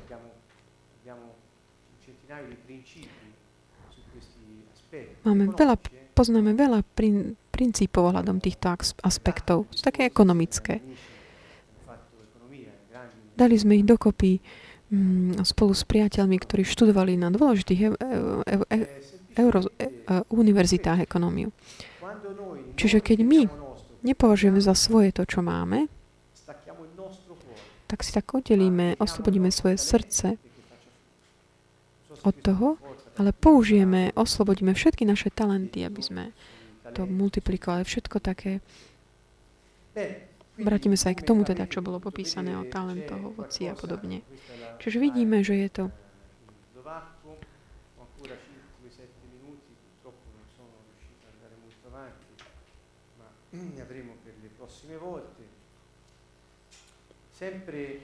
Máme 5.25 5.57
veľa, 5.57 5.81
poznáme 6.13 6.53
veľa 6.53 6.85
prin, 6.93 7.35
princípov 7.49 8.13
ohľadom 8.13 8.43
týchto 8.43 8.71
aspektov. 9.01 9.65
Sú 9.73 9.83
také 9.83 10.05
ekonomické. 10.05 10.85
Dali 13.35 13.55
sme 13.59 13.83
ich 13.83 13.87
dokopy 13.87 14.39
mm, 14.91 15.43
spolu 15.43 15.75
s 15.75 15.83
priateľmi, 15.83 16.39
ktorí 16.39 16.63
študovali 16.63 17.19
na 17.19 17.29
dôležitých 17.35 17.81
e, 17.83 17.87
e, 17.87 17.95
e, 18.71 18.77
euro, 19.39 19.67
univerzitách 20.31 21.11
ekonómiu. 21.11 21.51
Čiže 22.79 23.03
keď 23.03 23.19
my 23.27 23.41
nepovažujeme 24.07 24.63
za 24.63 24.79
svoje 24.79 25.11
to, 25.11 25.27
čo 25.27 25.43
máme, 25.43 25.91
tak 27.91 28.03
si 28.03 28.11
tak 28.15 28.27
oddelíme, 28.31 28.99
oslobodíme 28.99 29.51
svoje 29.51 29.79
srdce 29.79 30.39
od 32.23 32.35
toho, 32.43 32.79
ale 33.15 33.31
použijeme, 33.31 34.11
oslobodíme 34.19 34.75
všetky 34.75 35.07
naše 35.07 35.31
talenty, 35.31 35.87
aby 35.87 36.03
sme 36.03 36.25
to 36.95 37.07
multiplikovali. 37.07 37.87
Všetko 37.87 38.17
také 38.19 38.59
Vrátime 40.55 40.95
sa 40.95 41.11
aj 41.11 41.19
k 41.19 41.27
tomu 41.27 41.43
teda, 41.43 41.67
čo 41.67 41.83
bolo 41.83 41.99
popísané 41.99 42.55
o 42.55 42.63
talentoch, 42.63 43.35
ovoci 43.35 43.67
a 43.67 43.75
podobne. 43.75 44.23
Čiže 44.79 45.03
vidíme, 45.03 45.43
že 45.43 45.59
je 45.67 45.71
to 45.71 45.85
Sempre 57.35 57.99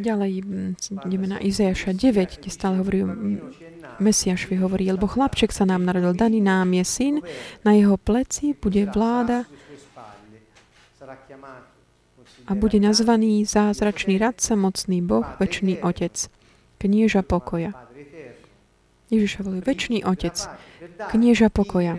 Ďalej 0.00 0.32
ideme 1.06 1.26
na 1.26 1.38
Izajaša 1.38 1.92
9, 1.94 2.40
kde 2.40 2.50
stále 2.50 2.80
hovorí, 2.82 3.06
Mesiaš 4.00 4.48
hovorí, 4.48 4.88
lebo 4.90 5.06
chlapček 5.06 5.52
sa 5.52 5.68
nám 5.68 5.84
narodil, 5.84 6.16
daný 6.16 6.40
nám 6.40 6.72
je 6.72 6.84
syn, 6.84 7.14
na 7.62 7.76
jeho 7.76 8.00
pleci 8.00 8.56
bude 8.56 8.88
vláda 8.88 9.44
a 12.46 12.52
bude 12.54 12.80
nazvaný 12.80 13.44
zázračný 13.44 14.18
radca, 14.18 14.56
mocný 14.56 15.02
Boh, 15.04 15.26
väčší 15.38 15.78
Otec, 15.84 16.16
knieža 16.80 17.22
pokoja. 17.22 17.76
Ježiša 19.10 19.40
volí 19.42 19.60
väčší 19.60 20.06
Otec, 20.06 20.38
knieža 21.10 21.50
pokoja. 21.50 21.98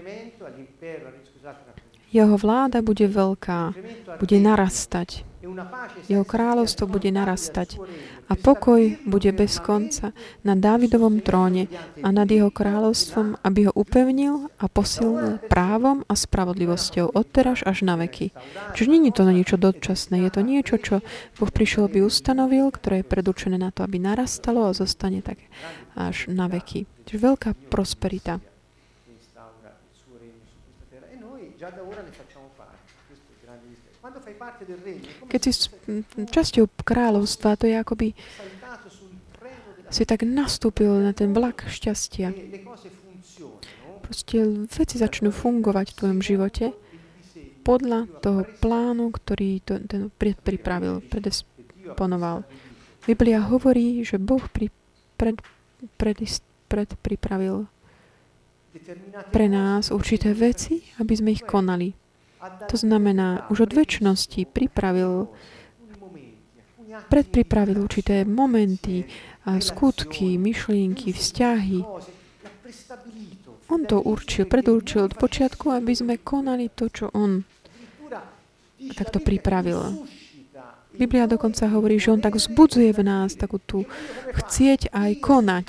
Jeho 2.12 2.36
vláda 2.36 2.84
bude 2.84 3.08
veľká, 3.08 3.72
bude 4.20 4.38
narastať. 4.38 5.24
Jeho 6.06 6.22
kráľovstvo 6.22 6.86
bude 6.86 7.10
narastať 7.10 7.82
a 8.30 8.34
pokoj 8.38 8.96
bude 9.04 9.28
bez 9.36 9.60
konca 9.60 10.16
na 10.46 10.54
Dávidovom 10.56 11.20
tróne 11.20 11.68
a 12.00 12.14
nad 12.14 12.30
jeho 12.30 12.48
kráľovstvom, 12.48 13.42
aby 13.44 13.68
ho 13.68 13.74
upevnil 13.76 14.48
a 14.62 14.66
posilnil 14.72 15.42
právom 15.52 16.08
a 16.08 16.14
spravodlivosťou 16.14 17.12
od 17.12 17.26
teraz 17.28 17.66
až 17.68 17.84
na 17.84 18.00
veky. 18.00 18.32
Čiže 18.78 18.88
nie 18.88 19.10
je 19.10 19.18
to 19.18 19.24
niečo 19.28 19.58
dočasné, 19.60 20.24
je 20.24 20.32
to 20.32 20.42
niečo, 20.46 20.76
čo 20.80 20.96
Boh 21.36 21.52
prišiel 21.52 21.92
by 21.92 22.06
ustanovil, 22.06 22.72
ktoré 22.72 23.02
je 23.02 23.10
predurčené 23.12 23.58
na 23.60 23.74
to, 23.74 23.84
aby 23.84 24.00
narastalo 24.00 24.70
a 24.70 24.78
zostane 24.78 25.20
tak 25.20 25.42
až 25.98 26.32
na 26.32 26.48
veky. 26.48 26.88
Čiže 27.10 27.18
veľká 27.18 27.50
prosperita. 27.68 28.51
Keď 35.30 35.42
si 35.46 35.52
časťou 36.26 36.66
kráľovstva, 36.82 37.60
to 37.60 37.70
je 37.70 37.76
akoby 37.78 38.18
si 39.92 40.08
tak 40.08 40.24
nastúpil 40.24 41.04
na 41.04 41.12
ten 41.12 41.36
vlak 41.36 41.68
šťastia. 41.68 42.32
Proste 44.02 44.38
veci 44.72 44.96
začnú 44.96 45.30
fungovať 45.30 45.92
v 45.92 45.98
tvojom 46.00 46.20
živote 46.24 46.66
podľa 47.62 48.10
toho 48.24 48.42
plánu, 48.64 49.14
ktorý 49.14 49.62
to, 49.62 49.78
ten 49.86 50.10
predpripravil, 50.10 51.06
predisponoval. 51.06 52.48
Biblia 53.06 53.44
hovorí, 53.46 54.02
že 54.02 54.18
Boh 54.18 54.42
pri, 54.50 54.74
pred, 55.20 55.38
pred, 56.00 56.18
predpripravil 56.72 57.70
pre 59.32 59.48
nás 59.52 59.92
určité 59.92 60.32
veci, 60.32 60.84
aby 61.00 61.14
sme 61.16 61.30
ich 61.36 61.44
konali. 61.44 61.94
To 62.42 62.76
znamená, 62.76 63.46
už 63.54 63.70
od 63.70 63.72
väčšnosti 63.78 64.50
pripravil, 64.50 65.30
predpripravil 67.12 67.78
určité 67.78 68.26
momenty, 68.26 69.06
skutky, 69.46 70.42
myšlienky, 70.42 71.14
vzťahy. 71.14 71.86
On 73.72 73.82
to 73.88 74.04
určil, 74.04 74.50
predurčil 74.50 75.08
od 75.08 75.14
počiatku, 75.16 75.72
aby 75.72 75.94
sme 75.96 76.20
konali 76.20 76.68
to, 76.74 76.92
čo 76.92 77.08
on 77.14 77.46
takto 78.98 79.22
pripravil. 79.22 80.04
Biblia 80.92 81.24
dokonca 81.24 81.72
hovorí, 81.72 81.96
že 82.02 82.12
on 82.12 82.20
tak 82.20 82.36
vzbudzuje 82.36 82.92
v 82.92 83.02
nás 83.06 83.38
takú 83.40 83.64
tú 83.64 83.88
chcieť 84.36 84.92
aj 84.92 85.12
konať. 85.24 85.68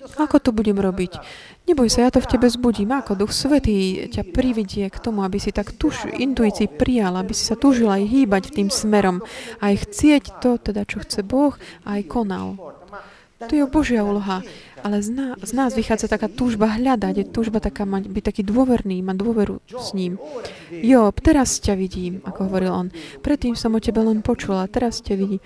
Ako 0.00 0.40
to 0.40 0.50
budem 0.52 0.80
robiť? 0.80 1.20
Neboj 1.68 1.92
sa, 1.92 2.08
ja 2.08 2.10
to 2.10 2.24
v 2.24 2.30
tebe 2.30 2.48
zbudím. 2.48 2.90
Ako 2.96 3.14
Duch 3.14 3.36
Svetý 3.36 4.08
ťa 4.08 4.24
prividie 4.32 4.88
k 4.88 4.96
tomu, 4.96 5.20
aby 5.22 5.36
si 5.36 5.52
tak 5.52 5.76
tuž, 5.76 6.08
intuícii 6.08 6.66
prijal, 6.72 7.20
aby 7.20 7.36
si 7.36 7.44
sa 7.44 7.54
tužil 7.54 7.92
aj 7.92 8.08
hýbať 8.08 8.56
tým 8.56 8.72
smerom, 8.72 9.20
aj 9.60 9.86
chcieť 9.86 10.40
to, 10.40 10.56
teda 10.56 10.88
čo 10.88 11.04
chce 11.04 11.20
Boh, 11.20 11.52
aj 11.84 12.00
konal. 12.08 12.56
To 13.40 13.52
je 13.56 13.64
Božia 13.64 14.04
úloha. 14.04 14.44
Ale 14.84 15.00
z 15.00 15.12
nás, 15.12 15.36
z 15.40 15.52
nás 15.56 15.72
vychádza 15.72 16.08
taká 16.08 16.28
túžba 16.28 16.68
hľadať, 16.76 17.14
je 17.20 17.26
túžba 17.28 17.60
taká 17.60 17.88
mať, 17.88 18.08
byť 18.08 18.24
taký 18.24 18.42
dôverný, 18.44 19.00
mať 19.00 19.16
dôveru 19.16 19.56
s 19.64 19.92
ním. 19.96 20.20
Jo, 20.72 21.12
teraz 21.12 21.56
ťa 21.60 21.76
vidím, 21.76 22.20
ako 22.24 22.48
hovoril 22.48 22.72
on. 22.72 22.88
Predtým 23.20 23.56
som 23.56 23.76
o 23.76 23.80
tebe 23.80 24.00
len 24.04 24.20
počula, 24.20 24.68
teraz 24.68 25.00
ťa 25.04 25.14
vidím. 25.16 25.40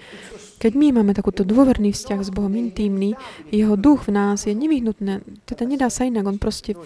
Keď 0.59 0.73
my 0.75 1.01
máme 1.01 1.13
takúto 1.13 1.43
dôverný 1.43 1.93
vzťah 1.93 2.21
s 2.25 2.31
Bohom 2.33 2.53
intímny, 2.55 3.19
jeho 3.53 3.75
duch 3.75 4.09
v 4.09 4.17
nás 4.17 4.49
je 4.49 4.55
nevyhnutné, 4.55 5.21
teda 5.45 5.63
nedá 5.69 5.89
sa 5.93 6.07
inak, 6.09 6.25
on 6.25 6.39
proste 6.41 6.79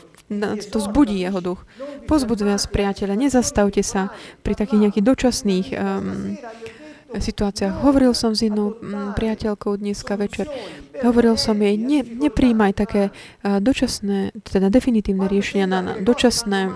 to 0.68 0.78
zbudí 0.78 1.20
jeho 1.20 1.40
duch. 1.40 1.60
Pozbudzuje 2.04 2.52
vás, 2.52 2.68
priateľa, 2.68 3.14
nezastavte 3.16 3.80
sa 3.80 4.12
pri 4.44 4.54
takých 4.56 4.88
nejakých 4.88 5.04
dočasných 5.04 5.66
um, 5.72 6.36
situáciách. 7.16 7.80
Hovoril 7.80 8.12
som 8.12 8.36
s 8.36 8.44
jednou 8.44 8.76
mm, 8.76 9.16
priateľkou 9.16 9.80
dneska 9.80 10.20
večer. 10.20 10.44
Hovoril 10.98 11.38
som 11.38 11.54
jej, 11.56 11.78
ne, 11.78 12.02
nepríjmaj 12.02 12.74
také 12.74 13.14
dočasné, 13.40 14.34
teda 14.42 14.66
definitívne 14.66 15.30
riešenia 15.30 15.70
na, 15.70 15.78
na 15.78 15.92
dočasné 16.02 16.60
uh, 16.66 16.74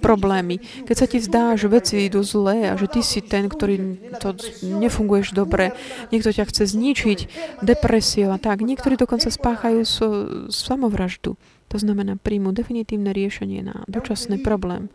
problémy. 0.00 0.64
Keď 0.88 0.96
sa 0.96 1.06
ti 1.06 1.20
zdá, 1.20 1.52
že 1.60 1.68
veci 1.68 2.08
idú 2.08 2.24
zlé 2.24 2.72
a 2.72 2.74
že 2.80 2.88
ty 2.88 3.04
si 3.04 3.20
ten, 3.20 3.52
ktorý 3.52 4.00
to 4.16 4.32
nefunguješ 4.64 5.36
dobre, 5.36 5.76
niekto 6.08 6.32
ťa 6.32 6.48
chce 6.48 6.72
zničiť, 6.72 7.18
depresiou 7.60 8.32
a 8.32 8.40
tak. 8.40 8.64
Niektorí 8.64 8.96
dokonca 8.96 9.28
spáchajú 9.28 9.84
so, 9.84 10.08
samovraždu. 10.48 11.36
To 11.68 11.76
znamená, 11.76 12.16
príjmu 12.16 12.56
definitívne 12.56 13.12
riešenie 13.12 13.60
na 13.60 13.84
dočasný 13.92 14.40
problém. 14.40 14.88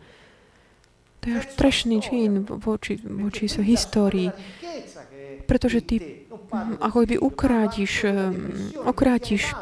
To 1.20 1.24
je 1.26 1.34
až 1.34 1.46
trešný 1.58 1.98
čin 2.00 2.46
voči, 2.46 2.98
voči 3.02 3.50
so 3.50 3.62
histórii. 3.62 4.30
Pretože 5.48 5.80
ty 5.80 6.28
ako 6.80 7.04
by 7.04 7.16
ukrátiš, 7.20 8.08
okrátiš 8.84 9.52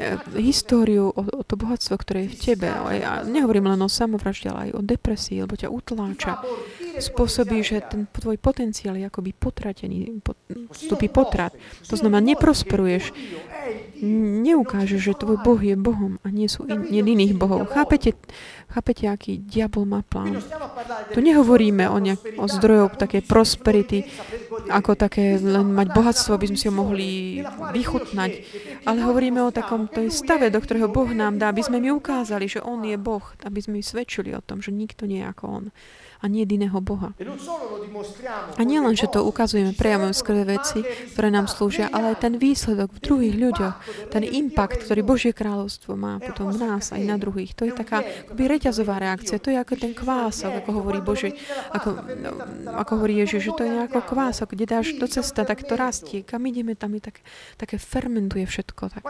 eh, 0.00 0.16
históriu, 0.40 1.12
o, 1.12 1.20
o 1.20 1.42
to 1.44 1.60
bohatstvo, 1.60 2.00
ktoré 2.00 2.24
je 2.24 2.32
v 2.32 2.36
tebe. 2.52 2.68
A 2.72 3.20
nehovorím 3.24 3.68
len 3.68 3.80
o 3.84 3.90
samovražde, 3.92 4.48
ale 4.48 4.72
aj 4.72 4.80
o 4.80 4.80
depresii, 4.80 5.44
lebo 5.44 5.56
ťa 5.56 5.68
utláča. 5.68 6.40
Spôsobí, 7.00 7.60
že 7.60 7.84
ten 7.84 8.08
tvoj 8.08 8.36
potenciál 8.40 8.96
je 8.96 9.08
akoby 9.08 9.32
potratený, 9.36 10.20
vstupí 10.72 11.08
potrat. 11.12 11.52
To 11.88 11.96
znamená, 11.96 12.24
neprosperuješ, 12.24 13.12
neukážeš, 14.44 15.00
že 15.00 15.14
tvoj 15.16 15.40
Boh 15.44 15.60
je 15.60 15.76
Bohom 15.76 16.16
a 16.24 16.28
nie 16.32 16.48
sú 16.48 16.64
in, 16.66 16.88
nie 16.88 17.04
iných 17.04 17.36
bohov. 17.36 17.68
Chápete, 17.70 18.16
chápete, 18.72 19.06
aký 19.06 19.40
diabol 19.40 19.84
má 19.84 20.00
plán? 20.00 20.40
Tu 21.12 21.20
nehovoríme 21.20 21.88
o, 21.88 21.96
nejak, 22.00 22.40
o 22.40 22.46
zdrojov 22.48 22.96
také 22.96 23.20
prosperity, 23.20 24.08
ako 24.72 24.96
také 24.96 25.36
len 25.36 25.72
mať 25.72 25.88
bohatstvo, 25.92 26.36
aby 26.36 26.46
sme 26.50 26.58
si 26.58 26.66
ho 26.68 26.74
mohli 26.74 27.08
vychutnať, 27.76 28.30
ale 28.88 28.98
hovoríme 29.04 29.40
o 29.44 29.54
takom 29.54 29.86
to 29.86 30.04
je 30.04 30.10
stave, 30.12 30.48
do 30.48 30.60
ktorého 30.60 30.88
Boh 30.88 31.08
nám 31.12 31.36
dá, 31.36 31.52
aby 31.52 31.60
sme 31.60 31.78
mi 31.78 31.92
ukázali, 31.92 32.48
že 32.48 32.64
On 32.64 32.80
je 32.80 32.96
Boh, 32.96 33.24
aby 33.44 33.60
sme 33.60 33.84
svedčili 33.84 34.32
o 34.32 34.44
tom, 34.44 34.64
že 34.64 34.72
nikto 34.72 35.04
nie 35.04 35.22
je 35.24 35.30
ako 35.30 35.44
On 35.48 35.64
a 36.20 36.28
nie 36.28 36.44
jediného 36.44 36.78
Boha. 36.84 37.16
A 38.56 38.62
nielen, 38.64 38.96
že 38.96 39.06
to 39.08 39.22
ukazujeme, 39.24 39.76
prejavujeme 39.76 40.16
skvelé 40.16 40.42
veci, 40.44 40.82
ktoré 41.14 41.28
nám 41.28 41.46
slúžia, 41.48 41.88
ale 41.92 42.16
aj 42.16 42.26
ten 42.28 42.34
výsledok 42.36 42.96
v 42.96 43.00
druhých 43.00 43.36
ľuďoch, 43.36 43.74
ten 44.12 44.24
impact, 44.24 44.84
ktorý 44.84 45.00
Božie 45.04 45.32
kráľovstvo 45.32 45.94
má 45.94 46.18
potom 46.18 46.50
v 46.50 46.58
nás 46.60 46.92
aj 46.92 47.02
na 47.04 47.16
druhých. 47.20 47.52
To 47.56 47.68
je 47.68 47.72
taká 47.72 48.02
akoby 48.02 48.42
reťazová 48.56 48.98
reakcia. 48.98 49.40
To 49.40 49.52
je 49.52 49.58
ako 49.60 49.74
ten 49.78 49.92
kvások, 49.94 50.64
ako 50.64 50.70
hovorí 50.82 51.00
Bože, 51.00 51.36
ako, 51.72 51.88
no, 52.18 52.30
ako 52.76 52.90
hovorí 53.00 53.20
Ježiš, 53.22 53.52
že 53.52 53.52
to 53.56 53.62
je 53.64 53.74
ako 53.86 54.00
kvások, 54.04 54.52
kde 54.56 54.64
dáš 54.66 54.86
do 54.96 55.06
cesta, 55.06 55.44
tak 55.44 55.64
to 55.64 55.76
rastie. 55.76 56.24
Kam 56.26 56.44
ideme, 56.48 56.74
tam 56.74 56.96
je 56.96 57.02
tak, 57.08 57.22
také 57.56 57.76
fermentuje 57.80 58.44
všetko. 58.44 58.82
Tak 59.00 59.04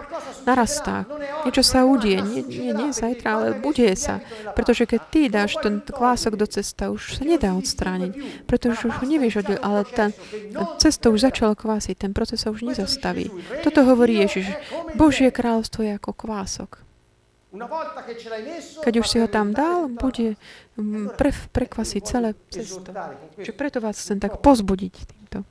narastá. 0.44 1.08
Niečo 1.46 1.64
sa 1.64 1.86
udie. 1.86 2.20
Nie, 2.20 2.42
nie, 2.44 2.70
nie 2.74 2.90
zajtra, 2.92 3.28
ale 3.36 3.48
bude 3.56 3.88
sa. 3.96 4.20
Pretože 4.54 4.84
keď 4.84 5.00
ty 5.08 5.20
dáš 5.32 5.56
ten 5.61 5.80
kvások 5.80 6.36
do 6.36 6.46
cesta, 6.46 6.92
už 6.92 6.99
už 7.01 7.12
sa 7.16 7.24
nedá 7.24 7.57
odstrániť, 7.57 8.44
pretože 8.44 8.84
už 8.84 9.01
ho 9.01 9.07
nevieš 9.09 9.40
ale 9.64 9.88
tá 9.88 10.12
cesta 10.76 11.09
už 11.09 11.24
začala 11.24 11.57
kvásiť, 11.57 11.96
ten 11.96 12.12
proces 12.12 12.44
sa 12.44 12.53
už 12.53 12.68
nezastaví. 12.68 13.32
Toto 13.64 13.80
hovorí 13.88 14.20
Ježiš. 14.20 14.53
Božie 14.94 15.32
kráľovstvo 15.32 15.86
je 15.86 15.96
ako 15.96 16.12
kvások. 16.12 16.84
Keď 18.84 18.94
už 19.03 19.07
si 19.11 19.18
ho 19.18 19.26
tam 19.26 19.51
dal, 19.51 19.90
bude 19.90 20.38
pre, 21.18 21.30
prekvasiť 21.51 22.03
celé 22.07 22.38
cesto. 22.46 22.86
Čiže 23.42 23.53
preto 23.59 23.82
vás 23.82 23.98
chcem 23.98 24.22
tak 24.22 24.38
pozbudiť 24.38 24.94
týmto. 24.94 25.42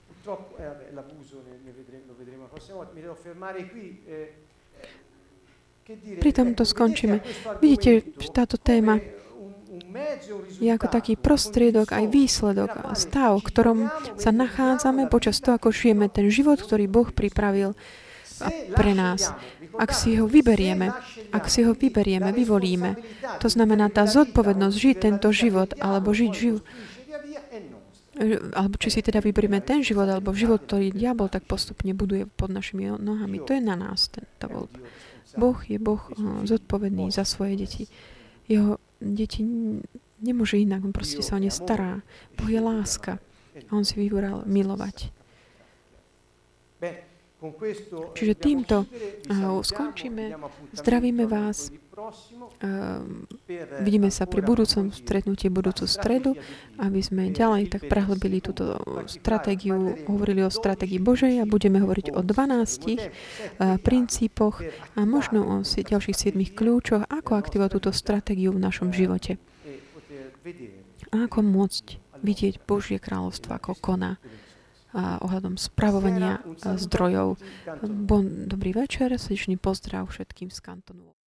Pri 6.22 6.32
tomto 6.32 6.64
skončíme. 6.64 7.20
Vidíte, 7.60 8.06
že 8.16 8.30
táto 8.30 8.56
téma 8.56 9.02
je 10.58 10.70
ako 10.74 10.88
taký 10.90 11.14
prostriedok, 11.14 11.94
aj 11.94 12.06
výsledok, 12.10 12.98
stav, 12.98 13.38
v 13.38 13.48
ktorom 13.48 13.80
sa 14.18 14.34
nachádzame 14.34 15.06
počas 15.06 15.38
toho, 15.38 15.62
ako 15.62 15.70
žijeme 15.70 16.10
ten 16.10 16.34
život, 16.34 16.58
ktorý 16.58 16.90
Boh 16.90 17.10
pripravil 17.14 17.78
pre 18.74 18.92
nás. 18.98 19.30
Ak 19.78 19.94
si 19.94 20.18
ho 20.18 20.26
vyberieme, 20.26 20.90
ak 21.30 21.46
si 21.52 21.62
ho 21.68 21.78
vyberieme, 21.78 22.34
vyvolíme, 22.34 22.98
to 23.38 23.48
znamená 23.52 23.94
tá 23.94 24.10
zodpovednosť 24.10 24.76
žiť 24.76 24.96
tento 24.98 25.30
život, 25.30 25.78
alebo 25.78 26.16
žiť 26.16 26.32
život, 26.34 26.64
alebo 28.52 28.76
či 28.76 28.90
si 28.92 29.00
teda 29.00 29.24
vyberieme 29.24 29.62
ten 29.64 29.86
život, 29.86 30.10
alebo 30.10 30.36
život, 30.36 30.66
ktorý 30.66 30.92
diabol 30.92 31.30
tak 31.30 31.46
postupne 31.46 31.94
buduje 31.94 32.26
pod 32.26 32.52
našimi 32.52 32.90
nohami. 32.96 33.44
To 33.46 33.54
je 33.54 33.62
na 33.64 33.78
nás, 33.78 34.10
tento 34.10 34.46
voľba. 34.50 34.80
Boh 35.38 35.60
je 35.62 35.78
Boh 35.78 36.02
zodpovedný 36.44 37.14
za 37.14 37.22
svoje 37.22 37.54
deti. 37.64 37.84
Jeho 38.50 38.82
deti 39.02 39.42
Nemôže 40.20 40.60
inak, 40.60 40.84
on 40.84 40.92
proste 40.92 41.24
sa 41.24 41.40
o 41.40 41.42
ne 41.42 41.48
stará. 41.48 42.04
Boh 42.36 42.52
je 42.52 42.60
láska. 42.60 43.24
A 43.56 43.72
on 43.72 43.88
si 43.88 43.96
vybral 43.96 44.44
milovať. 44.44 45.16
Čiže 48.20 48.34
týmto 48.36 48.84
uh, 48.84 49.64
skončíme. 49.64 50.36
Zdravíme 50.76 51.24
vás. 51.24 51.72
Uh, 52.00 53.28
vidíme 53.84 54.08
sa 54.08 54.24
pri 54.24 54.40
budúcom 54.40 54.88
stretnutí 54.96 55.52
budúcu 55.52 55.84
stredu, 55.84 56.32
aby 56.80 57.04
sme 57.04 57.36
ďalej 57.36 57.76
tak 57.76 57.92
prehlbili 57.92 58.40
túto 58.40 58.80
stratégiu, 59.12 60.00
hovorili 60.08 60.48
o 60.48 60.52
stratégii 60.52 61.04
Božej 61.04 61.44
a 61.44 61.50
budeme 61.50 61.84
hovoriť 61.84 62.16
o 62.16 62.24
12 62.24 62.24
uh, 62.24 63.76
princípoch 63.84 64.64
a 64.96 65.02
možno 65.04 65.44
o 65.44 65.56
ďalších 65.66 66.32
7 66.32 66.40
kľúčoch, 66.56 67.04
ako 67.12 67.32
aktivovať 67.36 67.70
túto 67.76 67.92
stratégiu 67.92 68.56
v 68.56 68.64
našom 68.64 68.96
živote. 68.96 69.36
A 71.12 71.28
ako 71.28 71.44
môcť 71.44 72.00
vidieť 72.24 72.64
Božie 72.64 73.00
kráľovstvo, 73.00 73.56
ako 73.56 73.76
koná 73.80 74.20
a 74.90 75.22
ohľadom 75.22 75.54
spravovania 75.54 76.42
zdrojov. 76.58 77.38
Bon, 77.86 78.26
dobrý 78.50 78.74
večer, 78.74 79.14
srdečný 79.14 79.62
pozdrav 79.62 80.10
všetkým 80.10 80.50
z 80.50 80.60
kantonu. 80.66 81.19